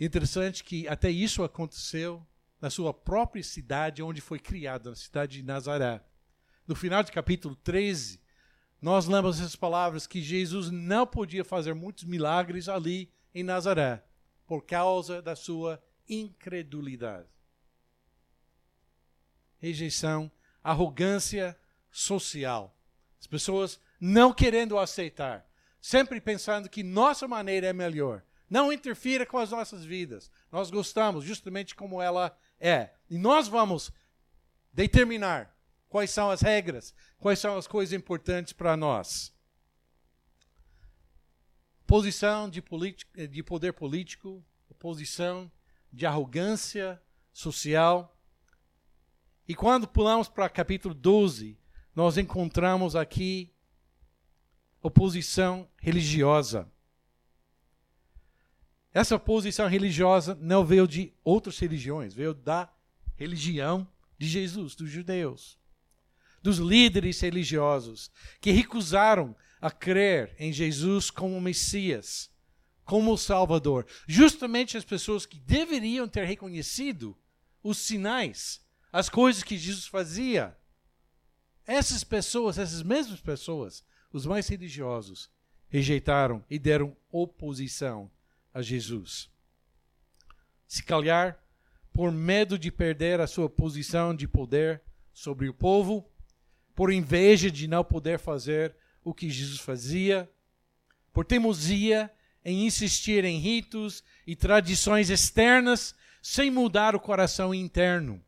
Interessante 0.00 0.64
que 0.64 0.88
até 0.88 1.10
isso 1.10 1.44
aconteceu 1.44 2.26
na 2.60 2.70
sua 2.70 2.92
própria 2.92 3.42
cidade, 3.42 4.02
onde 4.02 4.20
foi 4.20 4.38
criado, 4.38 4.90
na 4.90 4.96
cidade 4.96 5.38
de 5.38 5.42
Nazaré. 5.42 6.02
No 6.66 6.74
final 6.74 7.02
do 7.02 7.12
capítulo 7.12 7.54
13, 7.56 8.20
nós 8.80 9.06
lemos 9.06 9.38
essas 9.38 9.56
palavras 9.56 10.06
que 10.06 10.20
Jesus 10.20 10.70
não 10.70 11.06
podia 11.06 11.44
fazer 11.44 11.74
muitos 11.74 12.04
milagres 12.04 12.68
ali 12.68 13.12
em 13.34 13.42
Nazaré, 13.42 14.04
por 14.46 14.64
causa 14.64 15.20
da 15.20 15.36
sua 15.36 15.82
incredulidade. 16.08 17.28
Rejeição, 19.58 20.30
arrogância 20.62 21.58
social. 21.90 22.76
As 23.18 23.26
pessoas 23.26 23.80
não 24.00 24.32
querendo 24.32 24.78
aceitar, 24.78 25.48
sempre 25.80 26.20
pensando 26.20 26.68
que 26.68 26.82
nossa 26.82 27.26
maneira 27.26 27.66
é 27.68 27.72
melhor. 27.72 28.22
Não 28.48 28.72
interfira 28.72 29.26
com 29.26 29.38
as 29.38 29.50
nossas 29.50 29.84
vidas. 29.84 30.30
Nós 30.52 30.70
gostamos 30.70 31.24
justamente 31.24 31.74
como 31.74 32.00
ela 32.00 32.36
é. 32.58 32.90
E 33.08 33.18
nós 33.18 33.48
vamos 33.48 33.92
determinar 34.72 35.54
quais 35.88 36.10
são 36.10 36.30
as 36.30 36.40
regras, 36.40 36.94
quais 37.18 37.38
são 37.38 37.56
as 37.56 37.66
coisas 37.66 37.92
importantes 37.92 38.52
para 38.52 38.76
nós. 38.76 39.32
Posição 41.86 42.48
de, 42.48 42.62
de 43.30 43.42
poder 43.42 43.72
político, 43.72 44.44
posição 44.78 45.50
de 45.92 46.04
arrogância 46.04 47.00
social. 47.32 48.16
E 49.48 49.54
quando 49.54 49.88
pulamos 49.88 50.28
para 50.28 50.48
capítulo 50.48 50.94
12, 50.94 51.58
nós 51.94 52.18
encontramos 52.18 52.94
aqui 52.94 53.54
oposição 54.82 55.68
religiosa. 55.78 56.70
Essa 58.96 59.18
posição 59.18 59.68
religiosa 59.68 60.34
não 60.40 60.64
veio 60.64 60.88
de 60.88 61.12
outras 61.22 61.58
religiões, 61.58 62.14
veio 62.14 62.32
da 62.32 62.72
religião 63.14 63.86
de 64.16 64.26
Jesus, 64.26 64.74
dos 64.74 64.88
judeus, 64.88 65.58
dos 66.42 66.56
líderes 66.56 67.20
religiosos 67.20 68.10
que 68.40 68.50
recusaram 68.50 69.36
a 69.60 69.70
crer 69.70 70.34
em 70.38 70.50
Jesus 70.50 71.10
como 71.10 71.38
Messias, 71.42 72.30
como 72.86 73.18
Salvador. 73.18 73.86
Justamente 74.08 74.78
as 74.78 74.84
pessoas 74.86 75.26
que 75.26 75.38
deveriam 75.40 76.08
ter 76.08 76.24
reconhecido 76.24 77.14
os 77.62 77.76
sinais, 77.76 78.64
as 78.90 79.10
coisas 79.10 79.42
que 79.42 79.58
Jesus 79.58 79.86
fazia. 79.86 80.56
Essas 81.66 82.02
pessoas, 82.02 82.56
essas 82.56 82.82
mesmas 82.82 83.20
pessoas, 83.20 83.84
os 84.10 84.24
mais 84.24 84.48
religiosos, 84.48 85.28
rejeitaram 85.68 86.42
e 86.48 86.58
deram 86.58 86.96
oposição 87.12 88.10
a 88.56 88.62
Jesus. 88.62 89.30
Se 90.66 90.82
calhar, 90.82 91.38
por 91.92 92.10
medo 92.10 92.58
de 92.58 92.72
perder 92.72 93.20
a 93.20 93.26
sua 93.26 93.50
posição 93.50 94.16
de 94.16 94.26
poder 94.26 94.82
sobre 95.12 95.46
o 95.46 95.52
povo, 95.52 96.10
por 96.74 96.90
inveja 96.90 97.50
de 97.50 97.68
não 97.68 97.84
poder 97.84 98.18
fazer 98.18 98.74
o 99.04 99.12
que 99.12 99.28
Jesus 99.28 99.60
fazia, 99.60 100.30
por 101.12 101.26
teimosia 101.26 102.10
em 102.42 102.64
insistir 102.64 103.26
em 103.26 103.38
ritos 103.38 104.02
e 104.26 104.34
tradições 104.34 105.10
externas 105.10 105.94
sem 106.22 106.50
mudar 106.50 106.96
o 106.96 107.00
coração 107.00 107.54
interno. 107.54 108.24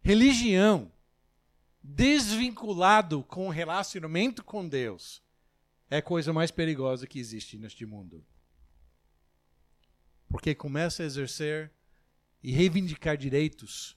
Religião 0.00 0.90
desvinculado 1.80 3.22
com 3.22 3.46
o 3.46 3.50
relacionamento 3.50 4.42
com 4.42 4.68
Deus 4.68 5.23
é 5.90 5.98
a 5.98 6.02
coisa 6.02 6.32
mais 6.32 6.50
perigosa 6.50 7.06
que 7.06 7.18
existe 7.18 7.58
neste 7.58 7.84
mundo. 7.84 8.24
Porque 10.28 10.54
começa 10.54 11.02
a 11.02 11.06
exercer 11.06 11.72
e 12.42 12.50
reivindicar 12.52 13.16
direitos 13.16 13.96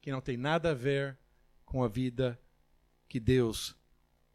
que 0.00 0.10
não 0.10 0.20
tem 0.20 0.36
nada 0.36 0.70
a 0.70 0.74
ver 0.74 1.18
com 1.64 1.82
a 1.82 1.88
vida 1.88 2.40
que 3.08 3.20
Deus 3.20 3.76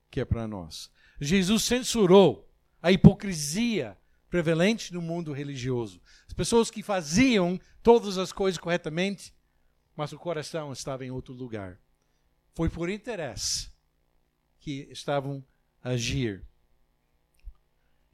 quer 0.10 0.26
para 0.26 0.48
nós. 0.48 0.92
Jesus 1.20 1.64
censurou 1.64 2.50
a 2.82 2.92
hipocrisia 2.92 3.98
prevalente 4.30 4.94
no 4.94 5.02
mundo 5.02 5.34
religioso. 5.34 6.02
As 6.28 6.34
pessoas 6.34 6.72
que 6.72 6.82
faziam 6.82 7.60
todas 7.84 8.18
as 8.18 8.32
coisas 8.32 8.58
corretamente, 8.58 9.34
mas 9.96 10.14
o 10.14 10.18
coração 10.18 10.72
estava 10.72 11.06
em 11.06 11.12
outro 11.12 11.34
lugar. 11.34 11.80
Foi 12.56 12.70
por 12.70 12.90
interesse 12.90 13.72
que 14.60 14.88
estavam 14.92 15.46
a 15.84 15.90
agir 15.90 16.46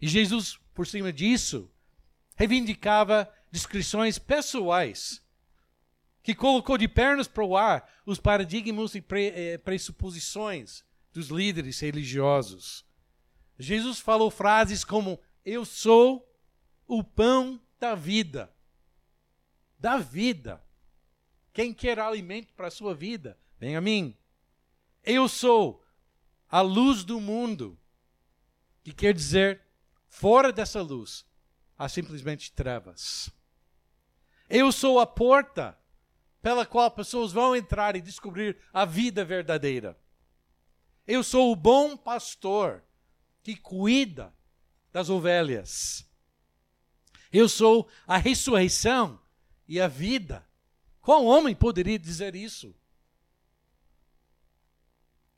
e 0.01 0.07
Jesus, 0.07 0.59
por 0.73 0.85
cima 0.85 1.11
disso, 1.11 1.71
reivindicava 2.35 3.31
descrições 3.51 4.19
pessoais, 4.19 5.23
que 6.21 6.35
colocou 6.35 6.77
de 6.77 6.87
pernas 6.87 7.27
para 7.27 7.43
o 7.43 7.57
ar 7.57 7.89
os 8.05 8.19
paradigmas 8.19 8.93
e 8.95 9.01
pre, 9.01 9.27
eh, 9.27 9.57
pressuposições 9.57 10.83
dos 11.11 11.29
líderes 11.29 11.79
religiosos. 11.79 12.85
Jesus 13.57 13.99
falou 13.99 14.29
frases 14.29 14.83
como: 14.83 15.19
Eu 15.43 15.65
sou 15.65 16.27
o 16.85 17.03
pão 17.03 17.59
da 17.79 17.95
vida. 17.95 18.53
Da 19.79 19.97
vida. 19.97 20.63
Quem 21.53 21.73
quer 21.73 21.99
alimento 21.99 22.53
para 22.53 22.67
a 22.67 22.71
sua 22.71 22.93
vida, 22.93 23.37
vem 23.59 23.75
a 23.75 23.81
mim. 23.81 24.15
Eu 25.03 25.27
sou 25.27 25.83
a 26.49 26.61
luz 26.61 27.03
do 27.03 27.19
mundo. 27.19 27.79
Que 28.83 28.93
quer 28.93 29.13
dizer, 29.13 29.61
fora 30.17 30.51
dessa 30.51 30.81
luz, 30.81 31.23
há 31.77 31.87
simplesmente 31.87 32.51
trevas. 32.51 33.29
Eu 34.49 34.71
sou 34.71 34.99
a 34.99 35.05
porta 35.05 35.77
pela 36.41 36.65
qual 36.65 36.89
pessoas 36.89 37.31
vão 37.31 37.55
entrar 37.55 37.95
e 37.95 38.01
descobrir 38.01 38.57
a 38.73 38.83
vida 38.83 39.23
verdadeira. 39.23 39.95
Eu 41.05 41.23
sou 41.23 41.51
o 41.51 41.55
bom 41.55 41.95
pastor 41.95 42.83
que 43.43 43.55
cuida 43.55 44.33
das 44.91 45.07
ovelhas. 45.07 46.03
Eu 47.31 47.47
sou 47.47 47.87
a 48.07 48.17
ressurreição 48.17 49.21
e 49.67 49.79
a 49.79 49.87
vida. 49.87 50.43
Qual 50.99 51.23
homem 51.25 51.55
poderia 51.55 51.99
dizer 51.99 52.35
isso? 52.35 52.75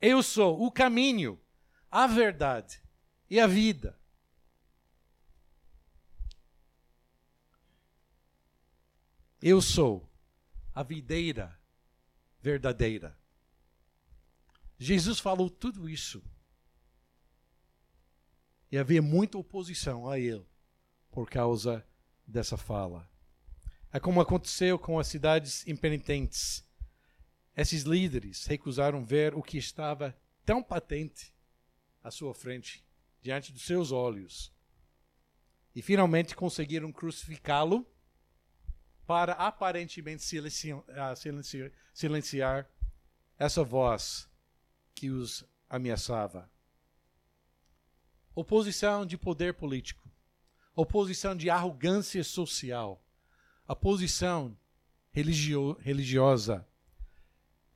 Eu 0.01 0.23
sou 0.23 0.63
o 0.63 0.71
caminho, 0.71 1.37
a 1.91 2.07
verdade 2.07 2.81
e 3.29 3.41
a 3.41 3.45
vida. 3.45 3.98
Eu 9.41 9.61
sou 9.61 10.05
a 10.75 10.83
videira 10.83 11.57
verdadeira. 12.41 13.17
Jesus 14.77 15.17
falou 15.17 15.49
tudo 15.49 15.87
isso. 15.87 16.21
E 18.69 18.77
havia 18.77 19.01
muita 19.01 19.37
oposição 19.37 20.09
a 20.09 20.19
ele 20.19 20.45
por 21.09 21.29
causa 21.29 21.87
dessa 22.27 22.57
fala. 22.57 23.09
É 23.93 23.99
como 23.99 24.19
aconteceu 24.19 24.77
com 24.77 24.99
as 24.99 25.07
cidades 25.07 25.65
impenitentes. 25.65 26.61
Esses 27.55 27.83
líderes 27.83 28.45
recusaram 28.45 29.05
ver 29.05 29.33
o 29.33 29.41
que 29.41 29.57
estava 29.57 30.13
tão 30.45 30.61
patente 30.61 31.33
à 32.03 32.11
sua 32.11 32.33
frente, 32.33 32.83
diante 33.21 33.53
dos 33.53 33.63
seus 33.63 33.93
olhos. 33.93 34.53
E 35.73 35.81
finalmente 35.81 36.35
conseguiram 36.35 36.91
crucificá-lo 36.91 37.89
para 39.09 39.33
aparentemente 39.33 40.21
silenciar, 40.21 40.83
ah, 40.89 41.15
silenciar, 41.95 42.69
essa 43.39 43.63
voz 43.63 44.29
que 44.93 45.09
os 45.09 45.43
ameaçava. 45.67 46.47
Oposição 48.35 49.07
de 49.07 49.17
poder 49.17 49.55
político, 49.55 50.07
oposição 50.75 51.35
de 51.35 51.49
arrogância 51.49 52.23
social, 52.23 53.03
a 53.67 53.75
posição 53.75 54.55
religio 55.11 55.75
religiosa. 55.81 56.63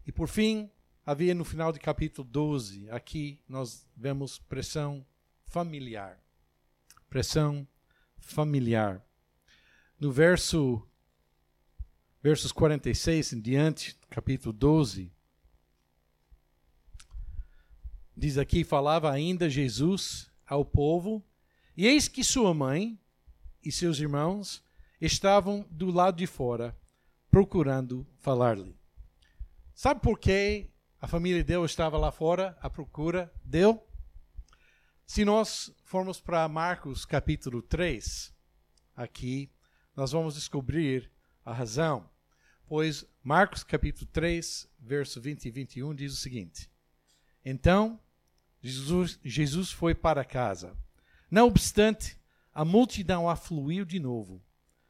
E 0.06 0.12
por 0.12 0.28
fim, 0.28 0.70
havia 1.04 1.34
no 1.34 1.44
final 1.44 1.74
do 1.74 1.80
capítulo 1.80 2.28
12, 2.30 2.92
aqui 2.92 3.42
nós 3.50 3.88
vemos 3.98 4.38
pressão 4.38 5.04
familiar. 5.48 6.24
Pressão 7.10 7.68
familiar. 8.20 9.04
No 10.00 10.12
verso 10.12 10.88
versos 12.24 12.54
46 12.54 13.34
em 13.34 13.42
diante, 13.42 14.00
capítulo 14.10 14.54
12. 14.54 15.12
Diz 18.16 18.38
aqui: 18.38 18.64
falava 18.64 19.12
ainda 19.12 19.50
Jesus 19.50 20.32
ao 20.48 20.64
povo, 20.64 21.22
e 21.76 21.86
eis 21.86 22.08
que 22.08 22.24
sua 22.24 22.54
mãe 22.54 22.98
e 23.62 23.74
seus 23.74 24.00
irmãos 24.00 24.64
estavam 25.02 25.68
do 25.70 25.92
lado 25.92 26.16
de 26.16 26.26
fora, 26.26 26.80
procurando 27.30 28.08
falar-lhe. 28.20 28.74
Sabe 29.76 30.00
por 30.00 30.18
que 30.18 30.70
a 31.02 31.08
família 31.08 31.44
dele 31.44 31.66
estava 31.66 31.98
lá 31.98 32.10
fora 32.10 32.58
à 32.62 32.70
procura 32.70 33.34
dele? 33.44 33.82
Se 35.06 35.26
nós 35.26 35.76
formos 35.84 36.22
para 36.22 36.48
Marcos 36.48 37.04
capítulo 37.04 37.62
3, 37.62 38.34
aqui, 38.96 39.52
nós 39.94 40.14
vamos 40.14 40.36
descobrir 40.36 41.12
a 41.44 41.52
razão. 41.52 42.13
Pois 42.76 43.06
Marcos 43.24 43.64
capítulo 43.64 44.10
3, 44.12 44.68
verso 44.80 45.22
20 45.22 45.46
e 45.46 45.52
21 45.52 45.94
diz 45.94 46.12
o 46.12 46.16
seguinte: 46.16 46.68
Então 47.46 48.00
Jesus, 48.64 49.20
Jesus 49.24 49.72
foi 49.72 49.94
para 49.94 50.26
casa. 50.26 50.76
Não 51.30 51.46
obstante, 51.46 52.18
a 52.52 52.66
multidão 52.66 53.30
afluiu 53.30 53.86
de 53.86 54.00
novo, 54.00 54.42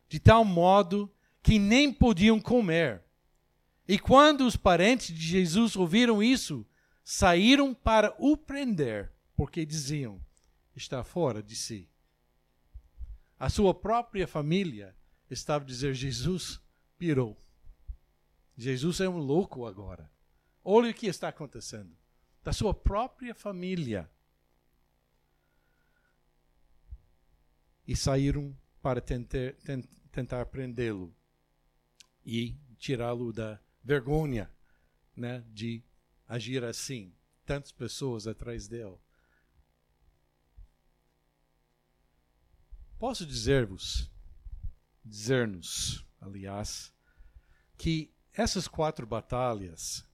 de 0.07 0.17
tal 0.17 0.45
modo 0.45 1.13
que 1.41 1.59
nem 1.59 1.91
podiam 1.91 2.39
comer. 2.39 3.03
E 3.85 3.99
quando 3.99 4.47
os 4.47 4.55
parentes 4.55 5.13
de 5.13 5.21
Jesus 5.21 5.75
ouviram 5.75 6.23
isso, 6.23 6.65
saíram 7.03 7.73
para 7.73 8.15
o 8.17 8.37
prender, 8.37 9.11
porque 9.35 9.65
diziam: 9.65 10.21
está 10.73 11.03
fora 11.03 11.43
de 11.43 11.57
si. 11.57 11.89
A 13.37 13.49
sua 13.49 13.73
própria 13.73 14.25
família 14.25 14.95
estava 15.29 15.65
a 15.65 15.67
dizer: 15.67 15.93
Jesus 15.93 16.61
pirou. 16.97 17.42
Jesus 18.57 18.99
é 18.99 19.09
um 19.09 19.17
louco 19.17 19.65
agora. 19.65 20.11
Olha 20.63 20.91
o 20.91 20.93
que 20.93 21.07
está 21.07 21.29
acontecendo. 21.29 21.95
Da 22.43 22.53
sua 22.53 22.73
própria 22.73 23.33
família. 23.33 24.09
E 27.87 27.95
saíram 27.95 28.55
para 28.81 29.01
tentar, 29.01 29.53
tentar 30.11 30.45
prendê-lo 30.45 31.13
e 32.25 32.55
tirá-lo 32.77 33.33
da 33.33 33.59
vergonha 33.83 34.49
né, 35.15 35.43
de 35.49 35.83
agir 36.27 36.63
assim. 36.63 37.13
Tantas 37.45 37.71
pessoas 37.71 38.25
atrás 38.25 38.67
dele. 38.67 38.97
Posso 42.97 43.25
dizer-vos, 43.25 44.09
dizer-nos, 45.03 46.05
aliás, 46.21 46.93
que 47.77 48.12
essas 48.33 48.67
quatro 48.67 49.05
batalhas 49.05 50.05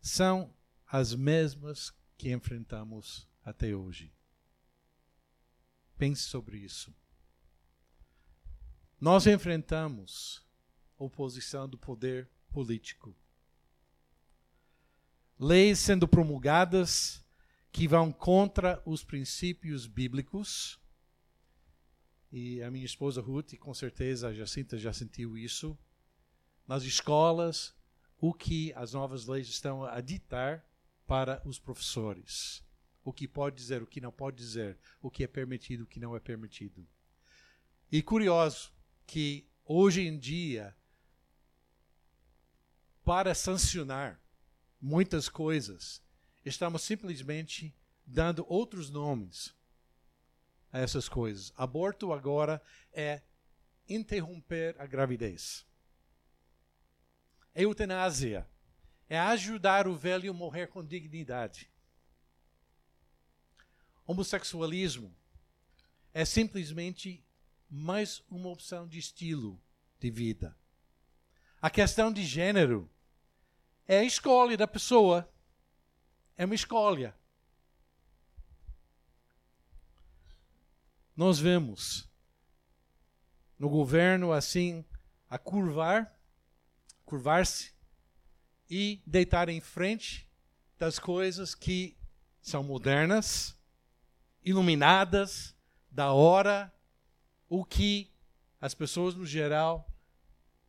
são 0.00 0.54
as 0.86 1.14
mesmas 1.14 1.92
que 2.16 2.32
enfrentamos 2.32 3.28
até 3.44 3.74
hoje. 3.74 4.12
Pense 5.98 6.22
sobre 6.22 6.58
isso. 6.58 6.94
Nós 8.98 9.26
enfrentamos 9.26 10.42
oposição 10.96 11.68
do 11.68 11.76
poder 11.76 12.30
político. 12.50 13.14
Leis 15.38 15.78
sendo 15.78 16.08
promulgadas 16.08 17.22
que 17.70 17.86
vão 17.86 18.10
contra 18.10 18.82
os 18.86 19.04
princípios 19.04 19.86
bíblicos. 19.86 20.80
E 22.32 22.62
a 22.62 22.70
minha 22.70 22.86
esposa 22.86 23.20
Ruth, 23.20 23.54
com 23.58 23.74
certeza 23.74 24.28
a 24.28 24.32
Jacinta 24.32 24.78
já 24.78 24.92
sentiu 24.94 25.36
isso 25.36 25.78
nas 26.66 26.82
escolas 26.82 27.74
o 28.18 28.32
que 28.32 28.72
as 28.74 28.92
novas 28.92 29.26
leis 29.26 29.48
estão 29.48 29.84
a 29.84 30.00
ditar 30.00 30.64
para 31.06 31.40
os 31.46 31.58
professores. 31.58 32.64
O 33.04 33.12
que 33.12 33.28
pode 33.28 33.56
dizer, 33.56 33.82
o 33.82 33.86
que 33.86 34.00
não 34.00 34.10
pode 34.10 34.36
dizer, 34.36 34.78
o 35.00 35.10
que 35.10 35.22
é 35.22 35.26
permitido, 35.28 35.82
o 35.82 35.86
que 35.86 36.00
não 36.00 36.16
é 36.16 36.20
permitido. 36.20 36.86
E 37.90 38.02
curioso 38.02 38.72
que 39.06 39.48
hoje 39.64 40.00
em 40.00 40.18
dia, 40.18 40.76
para 43.04 43.32
sancionar 43.34 44.20
muitas 44.80 45.28
coisas, 45.28 46.02
estamos 46.44 46.82
simplesmente 46.82 47.72
dando 48.04 48.44
outros 48.48 48.90
nomes 48.90 49.54
a 50.72 50.80
essas 50.80 51.08
coisas. 51.08 51.52
Aborto 51.56 52.12
agora 52.12 52.60
é 52.92 53.22
interromper 53.88 54.74
a 54.80 54.86
gravidez 54.86 55.64
eutanásia 57.62 58.48
é 59.08 59.18
ajudar 59.18 59.86
o 59.86 59.96
velho 59.96 60.30
a 60.30 60.34
morrer 60.34 60.66
com 60.66 60.84
dignidade. 60.84 61.70
Homossexualismo 64.06 65.14
é 66.12 66.24
simplesmente 66.24 67.24
mais 67.68 68.22
uma 68.30 68.48
opção 68.48 68.86
de 68.86 68.98
estilo 68.98 69.60
de 69.98 70.10
vida. 70.10 70.56
A 71.60 71.70
questão 71.70 72.12
de 72.12 72.24
gênero 72.24 72.90
é 73.88 73.98
a 73.98 74.04
escolha 74.04 74.56
da 74.56 74.66
pessoa. 74.66 75.28
É 76.36 76.44
uma 76.44 76.54
escolha. 76.54 77.16
Nós 81.16 81.38
vemos 81.38 82.08
no 83.58 83.68
governo 83.68 84.32
assim 84.32 84.84
a 85.28 85.38
curvar 85.38 86.15
curvar-se 87.06 87.72
e 88.68 89.00
deitar 89.06 89.48
em 89.48 89.60
frente 89.60 90.28
das 90.78 90.98
coisas 90.98 91.54
que 91.54 91.96
são 92.42 92.62
modernas, 92.62 93.56
iluminadas, 94.44 95.54
da 95.90 96.12
hora, 96.12 96.72
o 97.48 97.64
que 97.64 98.12
as 98.60 98.74
pessoas 98.74 99.14
no 99.14 99.24
geral 99.24 99.90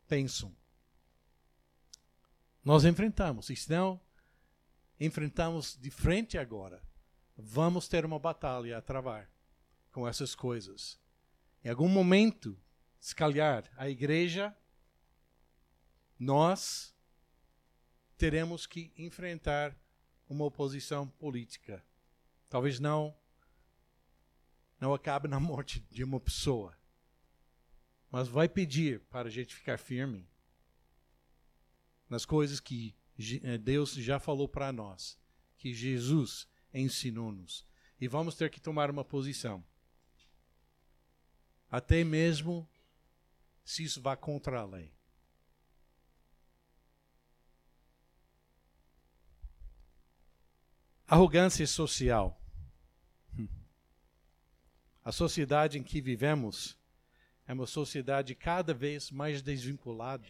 pensam. 0.07 0.55
nós 2.63 2.85
enfrentamos. 2.85 3.49
E 3.49 3.55
não 3.69 3.99
enfrentamos 4.99 5.77
de 5.77 5.91
frente 5.91 6.37
agora, 6.37 6.81
vamos 7.35 7.87
ter 7.87 8.05
uma 8.05 8.17
batalha 8.17 8.77
a 8.77 8.81
travar 8.81 9.29
com 9.91 10.07
essas 10.07 10.33
coisas. 10.33 10.99
Em 11.63 11.69
algum 11.69 11.87
momento, 11.87 12.57
se 12.99 13.13
calhar, 13.13 13.69
a 13.77 13.89
igreja, 13.89 14.55
nós 16.19 16.95
teremos 18.17 18.65
que 18.65 18.91
enfrentar 18.97 19.75
uma 20.27 20.45
oposição 20.45 21.07
política. 21.07 21.83
Talvez 22.49 22.79
não 22.79 23.15
não 24.79 24.93
acabe 24.93 25.27
na 25.27 25.39
morte 25.39 25.79
de 25.89 26.03
uma 26.03 26.19
pessoa, 26.19 26.77
mas 28.11 28.27
vai 28.27 28.47
pedir 28.47 28.99
para 29.09 29.27
a 29.27 29.31
gente 29.31 29.55
ficar 29.55 29.79
firme 29.79 30.29
nas 32.07 32.25
coisas 32.25 32.59
que 32.59 32.95
eh, 33.43 33.57
Deus 33.57 33.93
já 33.93 34.19
falou 34.19 34.47
para 34.47 34.71
nós, 34.71 35.17
que 35.57 35.73
Jesus 35.73 36.47
ensinou-nos. 36.73 37.65
E 37.99 38.07
vamos 38.07 38.35
ter 38.35 38.51
que 38.51 38.61
tomar 38.61 38.91
uma 38.91 39.03
posição. 39.03 39.65
Até 41.69 42.03
mesmo 42.03 42.69
se 43.65 43.83
isso 43.83 43.99
vá 43.99 44.15
contra 44.15 44.59
a 44.59 44.65
lei. 44.65 44.96
Arrogância 51.09 51.65
social. 51.65 52.37
A 55.05 55.11
sociedade 55.13 55.79
em 55.79 55.83
que 55.83 56.01
vivemos 56.01 56.77
é 57.47 57.53
uma 57.53 57.65
sociedade 57.65 58.35
cada 58.35 58.73
vez 58.73 59.09
mais 59.09 59.41
desvinculada 59.41 60.27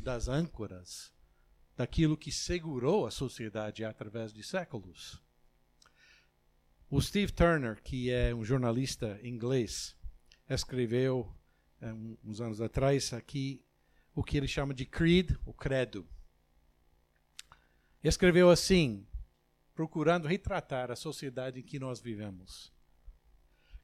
das 0.00 0.28
âncoras 0.28 1.12
daquilo 1.76 2.16
que 2.16 2.30
segurou 2.30 3.04
a 3.04 3.10
sociedade 3.10 3.84
através 3.84 4.32
de 4.32 4.44
séculos. 4.44 5.20
O 6.88 7.02
Steve 7.02 7.32
Turner, 7.32 7.82
que 7.82 8.12
é 8.12 8.32
um 8.32 8.44
jornalista 8.44 9.18
inglês, 9.24 9.96
escreveu 10.48 11.34
é, 11.80 11.92
uns 12.22 12.40
anos 12.40 12.60
atrás 12.60 13.12
aqui 13.12 13.60
o 14.14 14.22
que 14.22 14.36
ele 14.36 14.46
chama 14.46 14.72
de 14.72 14.86
creed, 14.86 15.32
o 15.44 15.52
credo. 15.52 16.06
Escreveu 18.04 18.48
assim, 18.48 19.04
procurando 19.74 20.28
retratar 20.28 20.90
a 20.90 20.96
sociedade 20.96 21.60
em 21.60 21.62
que 21.62 21.78
nós 21.78 22.00
vivemos. 22.00 22.72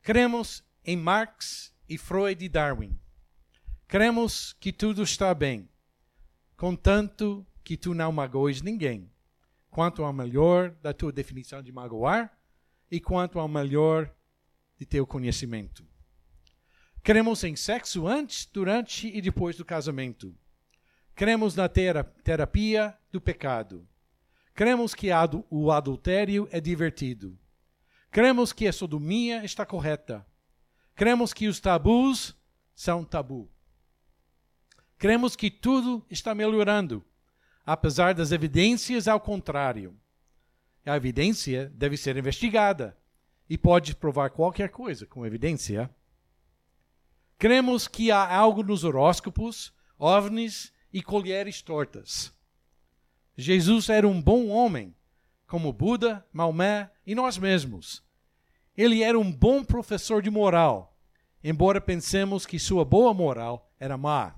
Cremos 0.02 0.64
em 0.84 0.96
Marx 0.96 1.74
e 1.88 1.98
Freud 1.98 2.44
e 2.44 2.48
Darwin. 2.48 2.98
Cremos 3.86 4.52
que 4.54 4.72
tudo 4.72 5.02
está 5.02 5.34
bem, 5.34 5.68
contanto 6.56 7.46
que 7.64 7.76
tu 7.76 7.94
não 7.94 8.12
magoes 8.12 8.62
ninguém, 8.62 9.10
quanto 9.70 10.04
ao 10.04 10.12
melhor 10.12 10.70
da 10.82 10.92
tua 10.92 11.12
definição 11.12 11.62
de 11.62 11.72
magoar 11.72 12.38
e 12.90 13.00
quanto 13.00 13.38
ao 13.38 13.48
melhor 13.48 14.14
de 14.76 14.86
teu 14.86 15.06
conhecimento. 15.06 15.86
Cremos 17.02 17.42
em 17.44 17.56
sexo 17.56 18.06
antes, 18.06 18.46
durante 18.46 19.08
e 19.08 19.20
depois 19.20 19.56
do 19.56 19.64
casamento. 19.64 20.34
Cremos 21.14 21.54
na 21.54 21.68
terapia 21.68 22.96
do 23.10 23.20
pecado. 23.20 23.88
Cremos 24.58 24.92
que 24.92 25.06
o 25.50 25.70
adultério 25.70 26.48
é 26.50 26.60
divertido. 26.60 27.38
Cremos 28.10 28.52
que 28.52 28.66
a 28.66 28.72
sodomia 28.72 29.44
está 29.44 29.64
correta. 29.64 30.26
Cremos 30.96 31.32
que 31.32 31.46
os 31.46 31.60
tabus 31.60 32.36
são 32.74 33.04
tabu. 33.04 33.48
Cremos 34.98 35.36
que 35.36 35.48
tudo 35.48 36.04
está 36.10 36.34
melhorando 36.34 37.04
apesar 37.64 38.12
das 38.14 38.32
evidências 38.32 39.06
ao 39.06 39.20
contrário. 39.20 39.96
A 40.84 40.96
evidência 40.96 41.70
deve 41.76 41.96
ser 41.96 42.16
investigada 42.16 42.98
e 43.48 43.56
pode 43.56 43.94
provar 43.94 44.30
qualquer 44.30 44.70
coisa 44.70 45.06
com 45.06 45.24
evidência. 45.24 45.88
Cremos 47.38 47.86
que 47.86 48.10
há 48.10 48.28
algo 48.28 48.64
nos 48.64 48.82
horóscopos, 48.82 49.72
ovnis 49.96 50.72
e 50.92 51.00
colheres 51.00 51.62
tortas. 51.62 52.36
Jesus 53.40 53.88
era 53.88 54.08
um 54.08 54.20
bom 54.20 54.48
homem, 54.48 54.92
como 55.46 55.72
Buda, 55.72 56.26
Maomé 56.32 56.90
e 57.06 57.14
nós 57.14 57.38
mesmos. 57.38 58.02
Ele 58.76 59.04
era 59.04 59.16
um 59.16 59.30
bom 59.30 59.62
professor 59.62 60.20
de 60.20 60.28
moral, 60.28 60.98
embora 61.42 61.80
pensemos 61.80 62.44
que 62.44 62.58
sua 62.58 62.84
boa 62.84 63.14
moral 63.14 63.72
era 63.78 63.96
má. 63.96 64.34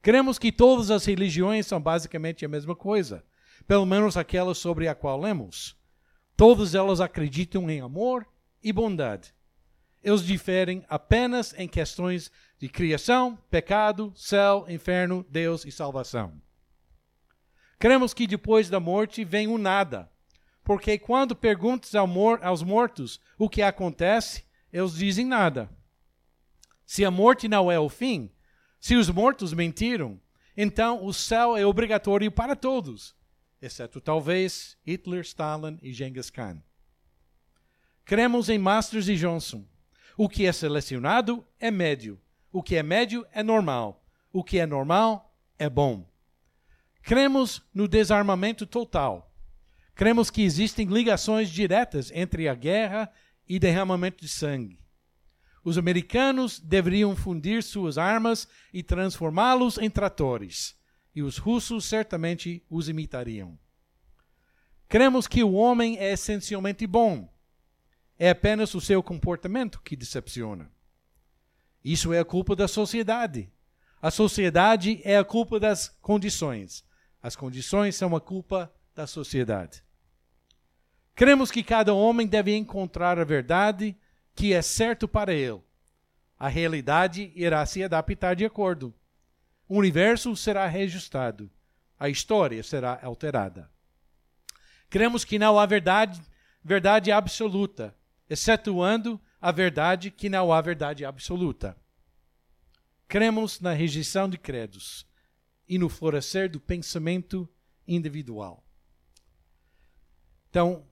Cremos 0.00 0.38
que 0.38 0.52
todas 0.52 0.88
as 0.88 1.04
religiões 1.04 1.66
são 1.66 1.80
basicamente 1.80 2.44
a 2.44 2.48
mesma 2.48 2.76
coisa, 2.76 3.24
pelo 3.66 3.84
menos 3.84 4.16
aquelas 4.16 4.58
sobre 4.58 4.86
a 4.86 4.94
qual 4.94 5.20
lemos. 5.20 5.76
Todas 6.36 6.76
elas 6.76 7.00
acreditam 7.00 7.68
em 7.68 7.80
amor 7.80 8.24
e 8.62 8.72
bondade. 8.72 9.34
Eles 10.00 10.22
diferem 10.22 10.84
apenas 10.88 11.52
em 11.58 11.66
questões 11.66 12.30
de 12.56 12.68
criação, 12.68 13.36
pecado, 13.50 14.12
céu, 14.14 14.64
inferno, 14.68 15.26
Deus 15.28 15.64
e 15.64 15.72
salvação. 15.72 16.40
Cremos 17.78 18.12
que 18.12 18.26
depois 18.26 18.68
da 18.68 18.80
morte 18.80 19.24
vem 19.24 19.46
o 19.46 19.56
nada, 19.56 20.10
porque 20.64 20.98
quando 20.98 21.36
perguntas 21.36 21.94
aos 21.94 22.62
mortos 22.62 23.20
o 23.38 23.48
que 23.48 23.62
acontece, 23.62 24.44
eles 24.72 24.94
dizem 24.94 25.24
nada. 25.24 25.70
Se 26.84 27.04
a 27.04 27.10
morte 27.10 27.48
não 27.48 27.70
é 27.70 27.78
o 27.78 27.88
fim, 27.88 28.30
se 28.80 28.96
os 28.96 29.08
mortos 29.08 29.52
mentiram, 29.52 30.20
então 30.56 31.04
o 31.04 31.12
céu 31.12 31.56
é 31.56 31.64
obrigatório 31.64 32.32
para 32.32 32.56
todos, 32.56 33.14
exceto 33.62 34.00
talvez 34.00 34.76
Hitler, 34.84 35.20
Stalin 35.20 35.78
e 35.80 35.92
Genghis 35.92 36.30
Khan. 36.30 36.62
Cremos 38.04 38.48
em 38.48 38.58
Masters 38.58 39.06
e 39.08 39.16
Johnson. 39.16 39.64
O 40.16 40.28
que 40.28 40.46
é 40.46 40.52
selecionado 40.52 41.46
é 41.60 41.70
médio. 41.70 42.20
O 42.50 42.62
que 42.62 42.74
é 42.74 42.82
médio 42.82 43.26
é 43.32 43.42
normal. 43.42 44.04
O 44.32 44.42
que 44.42 44.58
é 44.58 44.66
normal 44.66 45.32
é 45.58 45.68
bom. 45.68 46.08
Cremos 47.08 47.62
no 47.72 47.88
desarmamento 47.88 48.66
total. 48.66 49.34
Cremos 49.94 50.28
que 50.28 50.42
existem 50.42 50.86
ligações 50.88 51.48
diretas 51.48 52.12
entre 52.14 52.46
a 52.50 52.54
guerra 52.54 53.10
e 53.48 53.58
derramamento 53.58 54.20
de 54.20 54.28
sangue. 54.28 54.84
Os 55.64 55.78
americanos 55.78 56.60
deveriam 56.60 57.16
fundir 57.16 57.62
suas 57.62 57.96
armas 57.96 58.46
e 58.74 58.82
transformá-los 58.82 59.78
em 59.78 59.88
tratores, 59.88 60.76
e 61.14 61.22
os 61.22 61.38
russos 61.38 61.86
certamente 61.86 62.62
os 62.68 62.90
imitariam. 62.90 63.58
Cremos 64.86 65.26
que 65.26 65.42
o 65.42 65.54
homem 65.54 65.96
é 65.96 66.12
essencialmente 66.12 66.86
bom. 66.86 67.26
É 68.18 68.28
apenas 68.28 68.74
o 68.74 68.82
seu 68.82 69.02
comportamento 69.02 69.80
que 69.80 69.96
decepciona. 69.96 70.70
Isso 71.82 72.12
é 72.12 72.18
a 72.18 72.24
culpa 72.26 72.54
da 72.54 72.68
sociedade. 72.68 73.50
A 74.02 74.10
sociedade 74.10 75.00
é 75.04 75.16
a 75.16 75.24
culpa 75.24 75.58
das 75.58 75.88
condições. 76.02 76.86
As 77.22 77.34
condições 77.34 77.96
são 77.96 78.14
a 78.14 78.20
culpa 78.20 78.72
da 78.94 79.06
sociedade. 79.06 79.82
Cremos 81.14 81.50
que 81.50 81.64
cada 81.64 81.92
homem 81.92 82.26
deve 82.26 82.56
encontrar 82.56 83.18
a 83.18 83.24
verdade 83.24 83.96
que 84.34 84.52
é 84.52 84.62
certo 84.62 85.08
para 85.08 85.32
ele. 85.32 85.60
A 86.38 86.46
realidade 86.48 87.32
irá 87.34 87.66
se 87.66 87.82
adaptar 87.82 88.36
de 88.36 88.44
acordo. 88.44 88.94
O 89.68 89.76
universo 89.76 90.36
será 90.36 90.66
reajustado. 90.68 91.50
A 91.98 92.08
história 92.08 92.62
será 92.62 93.00
alterada. 93.02 93.68
Cremos 94.88 95.24
que 95.24 95.38
não 95.38 95.58
há 95.58 95.66
verdade, 95.66 96.22
verdade 96.62 97.10
absoluta, 97.10 97.94
excetuando 98.30 99.20
a 99.40 99.50
verdade 99.50 100.12
que 100.12 100.28
não 100.28 100.52
há 100.52 100.60
verdade 100.60 101.04
absoluta. 101.04 101.76
Cremos 103.08 103.60
na 103.60 103.72
rejeição 103.72 104.28
de 104.28 104.38
credos 104.38 105.07
e 105.68 105.78
no 105.78 105.88
florescer 105.88 106.50
do 106.50 106.58
pensamento 106.58 107.48
individual. 107.86 108.64
Então, 110.48 110.86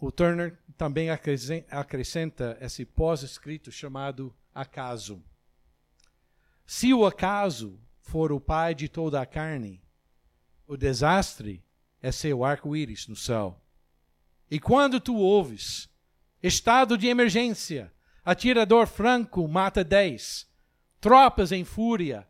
o 0.00 0.10
Turner 0.10 0.58
também 0.76 1.08
acrescenta 1.10 2.58
esse 2.60 2.84
pós-escrito 2.84 3.70
chamado 3.70 4.34
acaso. 4.54 5.22
Se 6.66 6.92
o 6.92 7.06
acaso 7.06 7.80
for 8.00 8.32
o 8.32 8.40
pai 8.40 8.74
de 8.74 8.88
toda 8.88 9.20
a 9.20 9.26
carne, 9.26 9.82
o 10.66 10.76
desastre 10.76 11.64
é 12.02 12.10
seu 12.10 12.44
arco-íris 12.44 13.06
no 13.06 13.16
céu. 13.16 13.62
E 14.50 14.60
quando 14.60 15.00
tu 15.00 15.16
ouves, 15.16 15.88
estado 16.42 16.98
de 16.98 17.06
emergência, 17.06 17.92
atirador 18.24 18.86
franco 18.86 19.46
mata 19.48 19.82
dez, 19.82 20.46
tropas 21.00 21.52
em 21.52 21.64
fúria, 21.64 22.28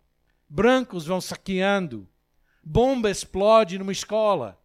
brancos 0.48 1.06
vão 1.06 1.20
saqueando, 1.20 2.08
bomba 2.62 3.10
explode 3.10 3.78
numa 3.78 3.92
escola, 3.92 4.62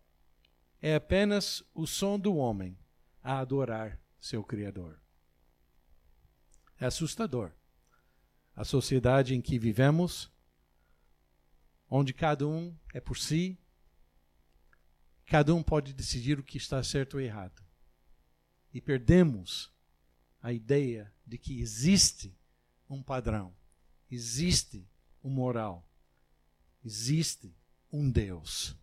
é 0.81 0.95
apenas 0.95 1.63
o 1.73 1.85
som 1.85 2.19
do 2.19 2.35
homem 2.35 2.77
a 3.23 3.39
adorar 3.39 3.99
seu 4.19 4.43
Criador. 4.43 4.99
É 6.79 6.85
assustador. 6.85 7.51
A 8.55 8.63
sociedade 8.63 9.35
em 9.35 9.41
que 9.41 9.57
vivemos, 9.57 10.31
onde 11.89 12.13
cada 12.13 12.47
um 12.47 12.75
é 12.93 12.99
por 12.99 13.17
si, 13.17 13.57
cada 15.25 15.53
um 15.53 15.63
pode 15.63 15.93
decidir 15.93 16.39
o 16.39 16.43
que 16.43 16.57
está 16.57 16.83
certo 16.83 17.15
ou 17.15 17.21
errado. 17.21 17.63
E 18.73 18.81
perdemos 18.81 19.71
a 20.41 20.51
ideia 20.51 21.13
de 21.25 21.37
que 21.37 21.61
existe 21.61 22.35
um 22.89 23.01
padrão, 23.01 23.55
existe 24.09 24.85
um 25.23 25.29
moral, 25.29 25.87
existe 26.83 27.53
um 27.91 28.09
Deus. 28.09 28.75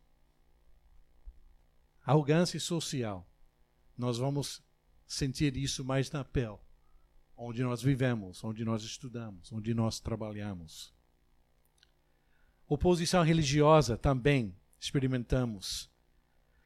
Arrogância 2.04 2.58
social. 2.58 3.26
Nós 3.96 4.18
vamos 4.18 4.62
sentir 5.06 5.56
isso 5.56 5.84
mais 5.84 6.10
na 6.10 6.24
pele, 6.24 6.58
onde 7.36 7.62
nós 7.62 7.82
vivemos, 7.82 8.42
onde 8.44 8.64
nós 8.64 8.82
estudamos, 8.82 9.50
onde 9.52 9.74
nós 9.74 9.98
trabalhamos. 9.98 10.94
Oposição 12.68 13.22
religiosa 13.22 13.96
também 13.96 14.54
experimentamos, 14.78 15.90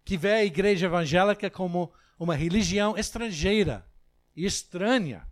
que 0.05 0.17
vê 0.17 0.33
a 0.33 0.45
igreja 0.45 0.87
evangélica 0.87 1.49
como 1.49 1.93
uma 2.19 2.35
religião 2.35 2.97
estrangeira 2.97 3.89
e 4.37 4.45
estranha. 4.45 5.27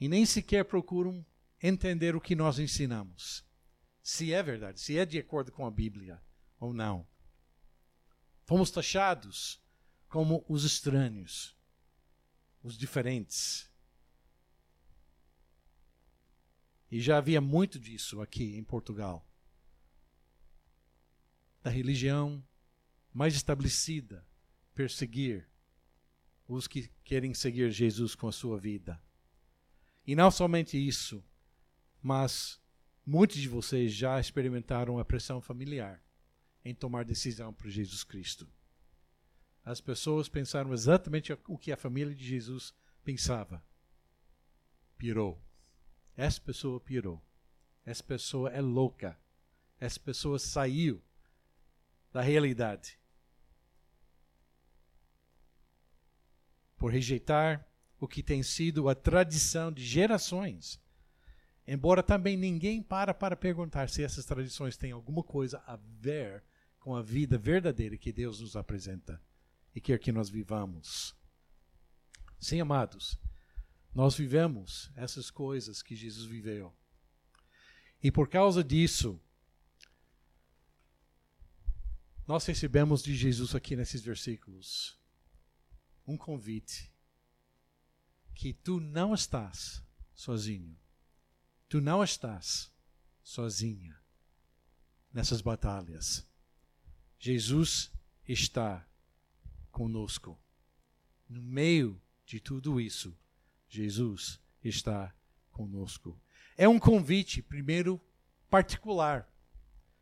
E 0.00 0.08
nem 0.08 0.24
sequer 0.24 0.64
procuram 0.64 1.24
entender 1.62 2.16
o 2.16 2.20
que 2.20 2.34
nós 2.34 2.58
ensinamos. 2.58 3.44
Se 4.02 4.32
é 4.32 4.42
verdade, 4.42 4.80
se 4.80 4.98
é 4.98 5.06
de 5.06 5.18
acordo 5.18 5.52
com 5.52 5.64
a 5.64 5.70
Bíblia 5.70 6.20
ou 6.58 6.72
não. 6.72 7.06
Fomos 8.44 8.70
taxados 8.70 9.62
como 10.08 10.44
os 10.48 10.64
estranhos, 10.64 11.56
os 12.62 12.76
diferentes. 12.76 13.70
E 16.90 17.00
já 17.00 17.16
havia 17.16 17.40
muito 17.40 17.78
disso 17.78 18.20
aqui 18.20 18.56
em 18.56 18.64
Portugal. 18.64 19.26
Da 21.62 21.70
religião 21.70 22.44
mais 23.12 23.34
estabelecida 23.34 24.26
perseguir 24.74 25.48
os 26.46 26.66
que 26.66 26.90
querem 27.04 27.32
seguir 27.32 27.70
Jesus 27.70 28.14
com 28.14 28.28
a 28.28 28.32
sua 28.32 28.58
vida. 28.58 29.02
E 30.06 30.14
não 30.16 30.30
somente 30.30 30.76
isso, 30.76 31.24
mas 32.02 32.60
muitos 33.06 33.36
de 33.38 33.48
vocês 33.48 33.92
já 33.92 34.18
experimentaram 34.18 34.98
a 34.98 35.04
pressão 35.04 35.40
familiar 35.40 36.02
em 36.64 36.74
tomar 36.74 37.04
decisão 37.04 37.52
para 37.52 37.70
Jesus 37.70 38.02
Cristo. 38.02 38.48
As 39.64 39.80
pessoas 39.80 40.28
pensaram 40.28 40.72
exatamente 40.72 41.32
o 41.46 41.56
que 41.56 41.70
a 41.70 41.76
família 41.76 42.14
de 42.14 42.24
Jesus 42.24 42.74
pensava. 43.04 43.64
Pirou. 44.98 45.40
Essa 46.16 46.40
pessoa 46.40 46.80
pirou. 46.80 47.22
Essa 47.84 48.02
pessoa 48.02 48.50
é 48.50 48.60
louca. 48.60 49.18
Essa 49.78 50.00
pessoa 50.00 50.38
saiu 50.38 51.02
da 52.12 52.20
realidade. 52.20 52.98
Por 56.76 56.92
rejeitar 56.92 57.66
o 58.00 58.08
que 58.08 58.22
tem 58.22 58.42
sido 58.42 58.88
a 58.88 58.94
tradição 58.94 59.70
de 59.70 59.84
gerações. 59.84 60.80
Embora 61.72 62.02
também 62.02 62.36
ninguém 62.36 62.82
para 62.82 63.14
para 63.14 63.34
perguntar 63.34 63.88
se 63.88 64.02
essas 64.02 64.26
tradições 64.26 64.76
têm 64.76 64.92
alguma 64.92 65.22
coisa 65.22 65.56
a 65.66 65.74
ver 65.76 66.44
com 66.78 66.94
a 66.94 67.00
vida 67.00 67.38
verdadeira 67.38 67.96
que 67.96 68.12
Deus 68.12 68.40
nos 68.40 68.56
apresenta 68.56 69.18
e 69.74 69.80
quer 69.80 69.98
que 69.98 70.12
nós 70.12 70.28
vivamos. 70.28 71.16
Sim, 72.38 72.60
amados, 72.60 73.18
nós 73.94 74.14
vivemos 74.14 74.92
essas 74.94 75.30
coisas 75.30 75.80
que 75.80 75.96
Jesus 75.96 76.26
viveu. 76.26 76.76
E 78.02 78.12
por 78.12 78.28
causa 78.28 78.62
disso, 78.62 79.18
nós 82.26 82.44
recebemos 82.44 83.02
de 83.02 83.16
Jesus 83.16 83.54
aqui 83.54 83.76
nesses 83.76 84.02
versículos 84.02 85.00
um 86.06 86.18
convite 86.18 86.92
que 88.34 88.52
tu 88.52 88.78
não 88.78 89.14
estás 89.14 89.82
sozinho. 90.14 90.81
Tu 91.72 91.80
não 91.80 92.04
estás 92.04 92.70
sozinha 93.22 93.98
nessas 95.10 95.40
batalhas. 95.40 96.22
Jesus 97.18 97.90
está 98.28 98.86
conosco. 99.70 100.38
No 101.26 101.40
meio 101.40 101.98
de 102.26 102.38
tudo 102.40 102.78
isso, 102.78 103.16
Jesus 103.70 104.38
está 104.62 105.16
conosco. 105.50 106.20
É 106.58 106.68
um 106.68 106.78
convite, 106.78 107.40
primeiro, 107.40 107.98
particular. 108.50 109.26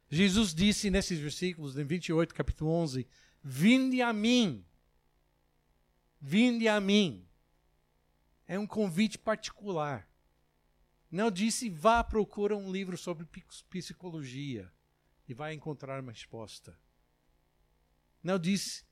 Jesus 0.09 0.52
disse 0.52 0.90
nesses 0.90 1.20
versículos, 1.20 1.78
em 1.78 1.85
28, 1.85 2.35
capítulo 2.35 2.72
11: 2.72 3.06
Vinde 3.44 4.02
a 4.02 4.12
mim. 4.12 4.66
Vinde 6.20 6.66
a 6.66 6.80
mim 6.80 7.24
é 8.50 8.59
um 8.59 8.66
convite 8.66 9.16
particular. 9.16 10.10
Não 11.11 11.31
disse 11.31 11.68
vá 11.68 12.05
procurar 12.05 12.57
um 12.57 12.70
livro 12.70 12.96
sobre 12.96 13.27
psicologia 13.68 14.73
e 15.29 15.35
vai 15.35 15.55
encontrar 15.55 16.01
uma 16.01 16.12
resposta. 16.12 16.79
Não 18.23 18.38
disse 18.38 18.85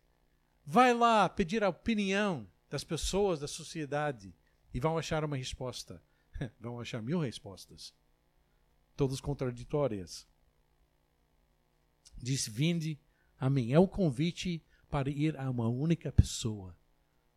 vai 0.64 0.92
lá 0.92 1.28
pedir 1.28 1.62
a 1.64 1.68
opinião 1.68 2.50
das 2.68 2.85
pessoas 2.85 3.40
da 3.40 3.48
sociedade 3.48 4.35
e 4.74 4.81
vão 4.81 4.98
achar 4.98 5.24
uma 5.24 5.37
resposta. 5.37 6.02
vão 6.61 6.81
achar 6.81 7.02
mil 7.02 7.20
respostas, 7.20 7.94
todas 8.96 9.20
contraditórias. 9.20 10.26
Diz: 12.16 12.46
Vinde 12.46 13.00
a 13.38 13.48
mim. 13.48 13.72
É 13.72 13.78
o 13.78 13.88
convite 13.88 14.64
para 14.90 15.11
ir 15.11 15.38
a 15.38 15.50
uma 15.50 15.68
única 15.68 16.11
pessoa, 16.11 16.76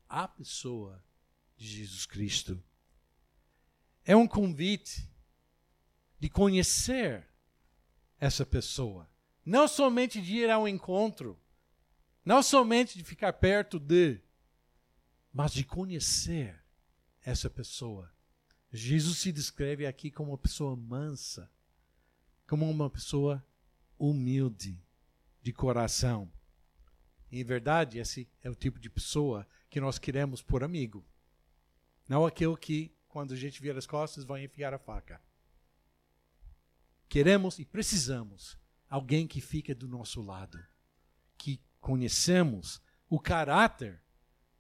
a 0.07 0.27
pessoa 0.27 1.03
de 1.57 1.67
Jesus 1.67 2.05
Cristo. 2.05 2.61
É 4.03 4.15
um 4.15 4.27
convite 4.27 5.09
de 6.19 6.29
conhecer 6.29 7.27
essa 8.19 8.45
pessoa. 8.45 9.09
Não 9.45 9.67
somente 9.67 10.21
de 10.21 10.37
ir 10.37 10.49
ao 10.49 10.67
encontro, 10.67 11.39
não 12.23 12.43
somente 12.43 12.97
de 12.97 13.03
ficar 13.03 13.33
perto 13.33 13.79
de, 13.79 14.21
mas 15.33 15.51
de 15.51 15.63
conhecer 15.63 16.61
essa 17.23 17.49
pessoa. 17.49 18.11
Jesus 18.71 19.17
se 19.17 19.31
descreve 19.31 19.85
aqui 19.85 20.09
como 20.09 20.31
uma 20.31 20.37
pessoa 20.37 20.75
mansa, 20.75 21.51
como 22.47 22.69
uma 22.69 22.89
pessoa 22.89 23.45
humilde 23.97 24.79
de 25.41 25.51
coração. 25.51 26.31
Em 27.31 27.43
verdade, 27.43 27.97
esse 27.97 28.29
é 28.43 28.49
o 28.49 28.55
tipo 28.55 28.79
de 28.79 28.89
pessoa 28.89 29.47
que 29.69 29.79
nós 29.79 29.97
queremos 29.97 30.41
por 30.41 30.63
amigo. 30.63 31.05
Não 32.07 32.25
aquele 32.25 32.55
que, 32.57 32.93
quando 33.11 33.33
a 33.33 33.37
gente 33.37 33.61
vira 33.61 33.77
as 33.77 33.85
costas, 33.85 34.23
vai 34.23 34.43
enfiar 34.43 34.73
a 34.73 34.79
faca. 34.79 35.21
Queremos 37.09 37.59
e 37.59 37.65
precisamos 37.65 38.57
alguém 38.89 39.27
que 39.27 39.41
fique 39.41 39.73
do 39.73 39.85
nosso 39.85 40.21
lado, 40.21 40.57
que 41.37 41.61
conhecemos 41.81 42.81
o 43.09 43.19
caráter 43.19 44.01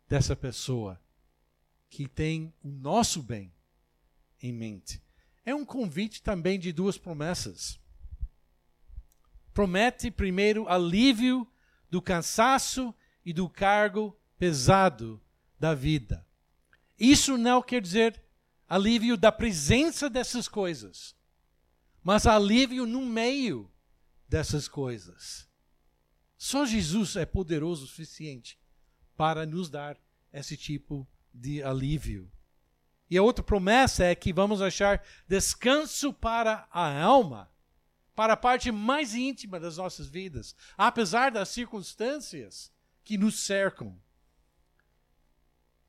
dessa 0.05 0.35
pessoa, 0.35 1.01
que 1.89 2.09
tem 2.09 2.53
o 2.61 2.69
nosso 2.69 3.23
bem 3.23 3.53
em 4.41 4.51
mente. 4.51 5.01
É 5.45 5.55
um 5.55 5.63
convite 5.63 6.21
também 6.21 6.59
de 6.59 6.73
duas 6.73 6.97
promessas. 6.97 7.79
Promete, 9.53 10.11
primeiro, 10.11 10.67
alívio 10.67 11.47
do 11.89 12.01
cansaço 12.01 12.93
e 13.25 13.31
do 13.31 13.49
cargo 13.49 14.17
pesado 14.37 15.21
da 15.57 15.73
vida. 15.73 16.27
Isso 16.99 17.37
não 17.37 17.61
quer 17.61 17.81
dizer 17.81 18.21
alívio 18.71 19.17
da 19.17 19.33
presença 19.33 20.09
dessas 20.09 20.47
coisas, 20.47 21.13
mas 22.01 22.25
alívio 22.25 22.85
no 22.85 23.05
meio 23.05 23.69
dessas 24.29 24.65
coisas. 24.65 25.45
Só 26.37 26.65
Jesus 26.65 27.17
é 27.17 27.25
poderoso 27.25 27.83
o 27.83 27.87
suficiente 27.87 28.57
para 29.17 29.45
nos 29.45 29.69
dar 29.69 29.99
esse 30.31 30.55
tipo 30.55 31.05
de 31.33 31.61
alívio. 31.61 32.31
E 33.09 33.17
a 33.17 33.21
outra 33.21 33.43
promessa 33.43 34.05
é 34.05 34.15
que 34.15 34.31
vamos 34.31 34.61
achar 34.61 35.03
descanso 35.27 36.13
para 36.13 36.65
a 36.71 36.97
alma, 37.03 37.51
para 38.15 38.33
a 38.33 38.37
parte 38.37 38.71
mais 38.71 39.13
íntima 39.13 39.59
das 39.59 39.75
nossas 39.75 40.07
vidas, 40.07 40.55
apesar 40.77 41.29
das 41.29 41.49
circunstâncias 41.49 42.71
que 43.03 43.17
nos 43.17 43.37
cercam. 43.41 44.01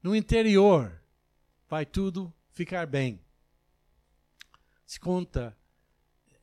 No 0.02 0.16
interior, 0.16 1.00
vai 1.68 1.86
tudo 1.86 2.34
ficar 2.52 2.86
bem. 2.86 3.20
Se 4.84 5.00
conta 5.00 5.56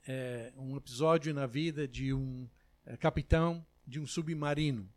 é, 0.08 0.52
um 0.58 0.76
episódio 0.76 1.34
na 1.34 1.45
vida 1.45 1.88
de 1.88 2.13
um 2.13 2.50
é, 2.86 2.98
capitão 2.98 3.65
de 3.86 4.00
um 4.00 4.08
submarino 4.08 4.89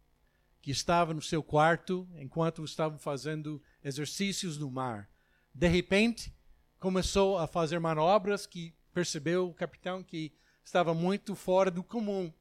que 0.60 0.70
estava 0.70 1.12
no 1.12 1.20
seu 1.20 1.42
quarto 1.42 2.08
enquanto 2.14 2.64
estavam 2.64 2.98
fazendo 2.98 3.62
exercícios 3.82 4.56
no 4.56 4.70
mar. 4.70 5.08
De 5.54 5.68
repente, 5.68 6.34
começou 6.78 7.38
a 7.38 7.46
fazer 7.46 7.78
manobras 7.78 8.46
que 8.46 8.74
percebeu 8.94 9.48
o 9.48 9.54
capitão 9.54 10.02
que 10.02 10.32
estava 10.64 10.94
muito 10.94 11.34
fora 11.34 11.70
do 11.70 11.82
comum. 11.82 12.32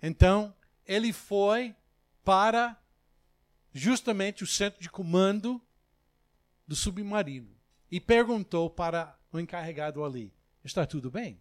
Então, 0.00 0.54
ele 0.86 1.12
foi 1.12 1.74
para 2.24 2.80
justamente 3.72 4.44
o 4.44 4.46
centro 4.46 4.80
de 4.80 4.90
comando 4.90 5.60
do 6.68 6.76
submarino 6.76 7.56
e 7.90 7.98
perguntou 7.98 8.68
para 8.68 9.18
o 9.32 9.40
encarregado 9.40 10.04
ali: 10.04 10.32
Está 10.62 10.86
tudo 10.86 11.10
bem? 11.10 11.40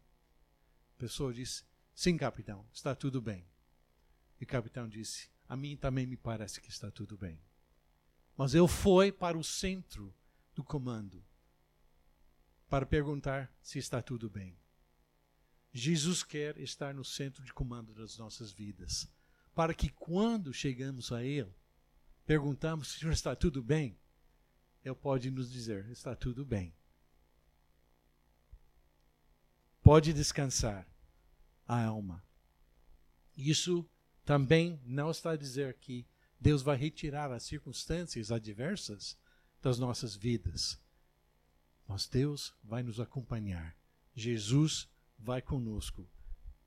A 0.95 0.99
pessoa 0.99 1.33
disse: 1.33 1.65
Sim, 1.93 2.17
capitão, 2.17 2.65
está 2.71 2.95
tudo 2.95 3.21
bem. 3.21 3.45
E 4.39 4.45
o 4.45 4.47
capitão 4.47 4.87
disse: 4.87 5.29
A 5.49 5.57
mim 5.57 5.75
também 5.75 6.07
me 6.07 6.15
parece 6.15 6.61
que 6.61 6.69
está 6.69 6.89
tudo 6.89 7.17
bem. 7.17 7.39
Mas 8.37 8.53
eu 8.53 8.67
fui 8.67 9.11
para 9.11 9.37
o 9.37 9.43
centro 9.43 10.15
do 10.55 10.63
comando 10.63 11.23
para 12.69 12.85
perguntar 12.85 13.51
se 13.61 13.79
está 13.79 14.01
tudo 14.01 14.29
bem. 14.29 14.57
Jesus 15.73 16.23
quer 16.23 16.57
estar 16.57 16.93
no 16.93 17.03
centro 17.03 17.43
de 17.43 17.53
comando 17.53 17.93
das 17.93 18.17
nossas 18.17 18.51
vidas, 18.51 19.07
para 19.53 19.73
que 19.73 19.89
quando 19.89 20.53
chegamos 20.53 21.11
a 21.11 21.23
Ele, 21.23 21.53
perguntamos 22.25 22.89
se 22.89 23.07
está 23.07 23.35
tudo 23.35 23.61
bem, 23.61 23.97
Ele 24.87 24.95
pode 24.95 25.29
nos 25.29 25.51
dizer: 25.51 25.89
está 25.89 26.15
tudo 26.15 26.45
bem. 26.45 26.73
Pode 29.83 30.13
descansar 30.13 30.87
a 31.67 31.83
alma. 31.83 32.23
Isso 33.35 33.87
também 34.23 34.81
não 34.85 35.11
está 35.11 35.31
a 35.31 35.37
dizer 35.37 35.75
que 35.75 36.07
Deus 36.39 36.61
vai 36.61 36.77
retirar 36.77 37.31
as 37.31 37.43
circunstâncias 37.43 38.31
adversas 38.31 39.17
das 39.61 39.77
nossas 39.77 40.15
vidas. 40.15 40.79
Mas 41.87 42.07
Deus 42.07 42.53
vai 42.63 42.81
nos 42.81 42.99
acompanhar. 42.99 43.75
Jesus 44.15 44.89
vai 45.17 45.41
conosco 45.41 46.07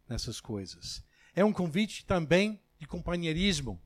nessas 0.08 0.40
coisas. 0.40 1.02
É 1.34 1.44
um 1.44 1.52
convite 1.52 2.04
também 2.04 2.60
de 2.78 2.86
companheirismo. 2.86 3.80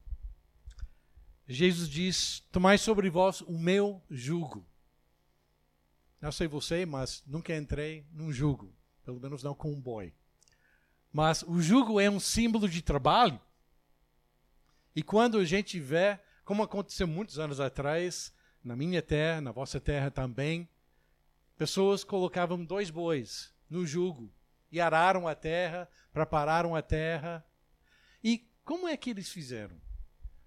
Jesus 1.47 1.89
diz: 1.89 2.41
Tomai 2.51 2.79
sobre 2.79 3.11
vós 3.11 3.41
o 3.43 3.59
meu 3.59 4.03
jugo. 4.11 4.67
Não 6.21 6.33
sei 6.33 6.49
você, 6.49 6.87
mas 6.87 7.23
nunca 7.27 7.55
entrei 7.55 8.07
num 8.11 8.33
jugo, 8.33 8.75
pelo 9.05 9.21
menos 9.21 9.43
não 9.43 9.55
com 9.55 9.71
um 9.71 9.81
boi. 9.81 10.15
Mas 11.13 11.43
o 11.43 11.61
jugo 11.61 12.01
é 12.01 12.09
um 12.09 12.19
símbolo 12.19 12.69
de 12.69 12.81
trabalho. 12.81 13.39
E 14.97 15.03
quando 15.03 15.39
a 15.39 15.45
gente 15.45 15.79
vê, 15.79 16.19
como 16.45 16.63
aconteceu 16.63 17.07
muitos 17.07 17.39
anos 17.39 17.61
atrás, 17.61 18.33
na 18.63 18.75
minha 18.75 19.03
terra, 19.03 19.41
na 19.41 19.53
vossa 19.53 19.79
terra 19.79 20.11
também, 20.11 20.69
pessoas 21.59 22.03
colocavam 22.03 22.65
dois 22.65 22.91
bois 22.91 23.53
no 23.69 23.87
jugo 23.87 24.33
e 24.73 24.81
araram 24.81 25.29
a 25.29 25.35
terra, 25.35 25.89
prepararam 26.13 26.75
a 26.75 26.81
terra. 26.81 27.45
E 28.23 28.49
como 28.65 28.89
é 28.89 28.97
que 28.97 29.11
eles 29.11 29.29
fizeram? 29.29 29.77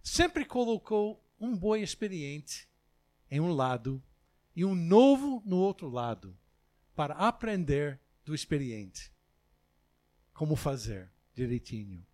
Sempre 0.09 0.45
colocou 0.45 1.21
um 1.37 1.53
boi 1.53 1.81
experiente 1.81 2.65
em 3.29 3.41
um 3.41 3.51
lado 3.51 4.01
e 4.55 4.63
um 4.63 4.73
novo 4.73 5.43
no 5.45 5.57
outro 5.57 5.89
lado, 5.89 6.35
para 6.95 7.13
aprender 7.15 7.99
do 8.23 8.33
experiente 8.33 9.11
como 10.33 10.55
fazer 10.55 11.11
direitinho. 11.33 12.07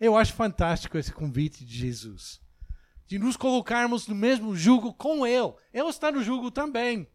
Eu 0.00 0.16
acho 0.16 0.32
fantástico 0.34 0.98
esse 0.98 1.12
convite 1.12 1.64
de 1.64 1.78
Jesus. 1.78 2.42
De 3.06 3.16
nos 3.16 3.36
colocarmos 3.36 4.08
no 4.08 4.14
mesmo 4.14 4.56
jugo 4.56 4.92
com 4.92 5.24
Ele. 5.24 5.54
Ele 5.72 5.88
está 5.90 6.10
no 6.10 6.20
jugo 6.20 6.50
também. 6.50 7.08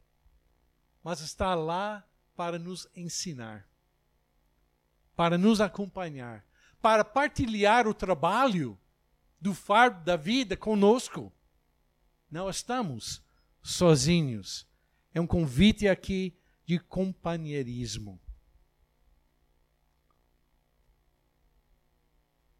Mas 1.03 1.19
está 1.19 1.53
lá 1.55 2.07
para 2.37 2.57
nos 2.57 2.87
ensinar, 2.95 3.67
para 5.13 5.37
nos 5.37 5.59
acompanhar, 5.59 6.45
para 6.81 7.03
partilhar 7.03 7.85
o 7.85 7.93
trabalho 7.93 8.79
do 9.39 9.53
fardo 9.53 10.03
da 10.03 10.15
vida 10.15 10.57
conosco. 10.57 11.31
Não 12.29 12.49
estamos 12.49 13.23
sozinhos. 13.61 14.67
É 15.13 15.21
um 15.21 15.27
convite 15.27 15.87
aqui 15.87 16.37
de 16.65 16.79
companheirismo. 16.79 18.19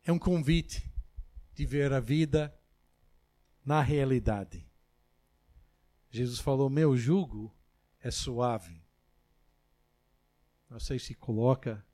É 0.04 0.12
um 0.12 0.18
convite 0.18 0.92
de 1.54 1.66
ver 1.66 1.94
a 1.94 2.00
vida 2.00 2.58
na 3.64 3.82
realidade. 3.82 4.68
Jesus 6.10 6.40
falou: 6.40 6.70
Meu 6.70 6.98
jugo 6.98 7.56
é 8.00 8.10
suave. 8.10 8.82
Não 10.70 10.80
sei 10.80 10.98
se 10.98 11.14
coloca 11.14 11.86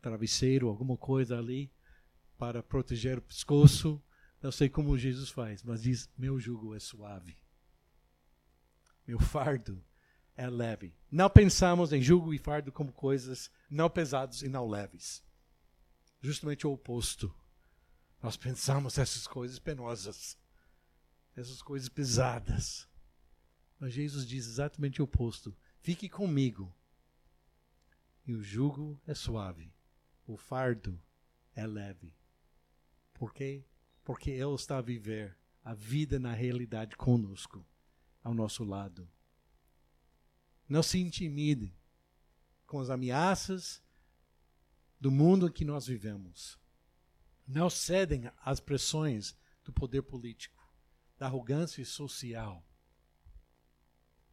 travesseiro, 0.00 0.68
alguma 0.68 0.96
coisa 0.96 1.38
ali 1.38 1.72
para 2.42 2.60
proteger 2.60 3.18
o 3.18 3.22
pescoço. 3.22 4.02
Não 4.42 4.50
sei 4.50 4.68
como 4.68 4.98
Jesus 4.98 5.30
faz, 5.30 5.62
mas 5.62 5.82
diz: 5.82 6.10
Meu 6.18 6.40
jugo 6.40 6.74
é 6.74 6.80
suave. 6.80 7.36
Meu 9.06 9.20
fardo 9.20 9.80
é 10.36 10.50
leve. 10.50 10.92
Não 11.08 11.30
pensamos 11.30 11.92
em 11.92 12.02
jugo 12.02 12.34
e 12.34 12.38
fardo 12.38 12.72
como 12.72 12.92
coisas 12.92 13.48
não 13.70 13.88
pesados 13.88 14.42
e 14.42 14.48
não 14.48 14.68
leves 14.68 15.22
justamente 16.20 16.66
o 16.66 16.72
oposto. 16.72 17.34
Nós 18.22 18.36
pensamos 18.36 18.96
essas 18.96 19.26
coisas 19.26 19.58
penosas, 19.58 20.38
essas 21.36 21.60
coisas 21.60 21.88
pesadas. 21.88 22.88
Mas 23.78 23.92
Jesus 23.92 24.26
diz 24.26 24.46
exatamente 24.46 25.00
o 25.00 25.04
oposto. 25.04 25.54
Fique 25.80 26.08
comigo. 26.08 26.74
E 28.24 28.34
o 28.34 28.42
jugo 28.42 29.00
é 29.04 29.14
suave, 29.14 29.74
o 30.24 30.36
fardo 30.36 31.00
é 31.56 31.66
leve. 31.66 32.14
Por 33.22 33.32
quê? 33.32 33.64
Porque 34.02 34.32
Ele 34.32 34.52
está 34.56 34.78
a 34.78 34.82
viver 34.82 35.38
a 35.62 35.74
vida 35.74 36.18
na 36.18 36.32
realidade 36.32 36.96
conosco, 36.96 37.64
ao 38.20 38.34
nosso 38.34 38.64
lado. 38.64 39.08
Não 40.68 40.82
se 40.82 40.98
intimide 40.98 41.72
com 42.66 42.80
as 42.80 42.90
ameaças 42.90 43.80
do 45.00 45.08
mundo 45.08 45.46
em 45.46 45.52
que 45.52 45.64
nós 45.64 45.86
vivemos. 45.86 46.58
Não 47.46 47.70
cedem 47.70 48.28
às 48.40 48.58
pressões 48.58 49.38
do 49.62 49.72
poder 49.72 50.02
político, 50.02 50.60
da 51.16 51.26
arrogância 51.26 51.84
social, 51.84 52.66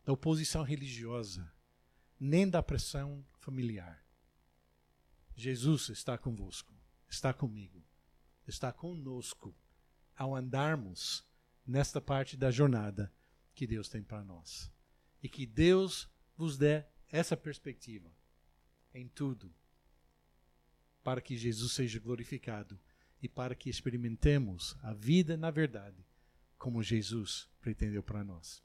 da 0.03 0.13
oposição 0.13 0.63
religiosa, 0.63 1.53
nem 2.19 2.49
da 2.49 2.63
pressão 2.63 3.23
familiar. 3.37 4.03
Jesus 5.35 5.89
está 5.89 6.17
convosco, 6.17 6.73
está 7.07 7.31
comigo, 7.31 7.87
está 8.49 8.71
conosco 8.71 9.55
ao 10.15 10.35
andarmos 10.35 11.23
nesta 11.65 12.01
parte 12.01 12.35
da 12.35 12.51
jornada 12.51 13.13
que 13.53 13.67
Deus 13.67 13.87
tem 13.87 14.03
para 14.03 14.23
nós. 14.23 14.71
E 15.21 15.29
que 15.29 15.45
Deus 15.45 16.09
vos 16.35 16.57
dê 16.57 16.83
essa 17.09 17.35
perspectiva 17.35 18.11
em 18.93 19.07
tudo 19.07 19.53
para 21.03 21.21
que 21.21 21.37
Jesus 21.37 21.73
seja 21.73 21.99
glorificado 21.99 22.79
e 23.21 23.27
para 23.27 23.55
que 23.55 23.69
experimentemos 23.69 24.75
a 24.81 24.93
vida 24.93 25.35
na 25.35 25.51
verdade, 25.51 26.05
como 26.57 26.83
Jesus 26.83 27.47
pretendeu 27.61 28.03
para 28.03 28.23
nós. 28.23 28.63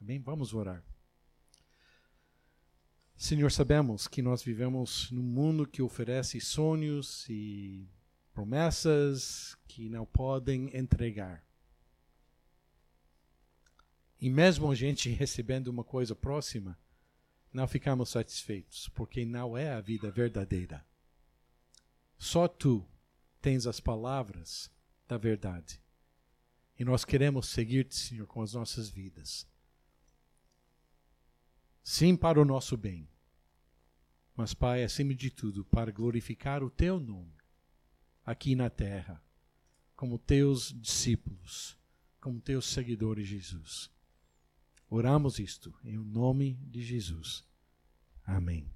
Amém? 0.00 0.20
Vamos 0.20 0.52
orar. 0.54 0.84
Senhor, 3.16 3.50
sabemos 3.50 4.08
que 4.08 4.20
nós 4.20 4.42
vivemos 4.42 5.10
num 5.10 5.22
mundo 5.22 5.66
que 5.66 5.80
oferece 5.80 6.40
sonhos 6.40 7.28
e 7.28 7.88
promessas 8.34 9.56
que 9.68 9.88
não 9.88 10.04
podem 10.04 10.76
entregar. 10.76 11.42
E 14.20 14.28
mesmo 14.28 14.70
a 14.70 14.74
gente 14.74 15.08
recebendo 15.14 15.68
uma 15.68 15.84
coisa 15.84 16.16
próxima, 16.16 16.76
não 17.52 17.68
ficamos 17.68 18.10
satisfeitos, 18.10 18.88
porque 18.88 19.24
não 19.24 19.56
é 19.56 19.70
a 19.72 19.80
vida 19.80 20.10
verdadeira. 20.10 20.84
Só 22.18 22.48
tu 22.48 22.84
tens 23.40 23.66
as 23.66 23.78
palavras 23.78 24.70
da 25.06 25.16
verdade. 25.16 25.80
E 26.76 26.84
nós 26.84 27.04
queremos 27.04 27.48
seguir-te, 27.48 27.94
Senhor, 27.94 28.26
com 28.26 28.42
as 28.42 28.54
nossas 28.54 28.90
vidas. 28.90 29.46
Sim, 31.84 32.16
para 32.16 32.40
o 32.40 32.44
nosso 32.44 32.76
bem. 32.76 33.08
Mas, 34.34 34.52
Pai, 34.52 34.82
acima 34.82 35.14
de 35.14 35.30
tudo, 35.30 35.64
para 35.66 35.92
glorificar 35.92 36.64
o 36.64 36.70
teu 36.70 36.98
nome 36.98 37.33
aqui 38.24 38.54
na 38.54 38.70
terra, 38.70 39.22
como 39.96 40.18
teus 40.18 40.74
discípulos, 40.80 41.76
como 42.20 42.40
teus 42.40 42.66
seguidores, 42.66 43.26
Jesus. 43.26 43.90
Oramos 44.88 45.38
isto 45.38 45.74
em 45.84 45.98
nome 45.98 46.54
de 46.70 46.82
Jesus. 46.82 47.44
Amém. 48.24 48.70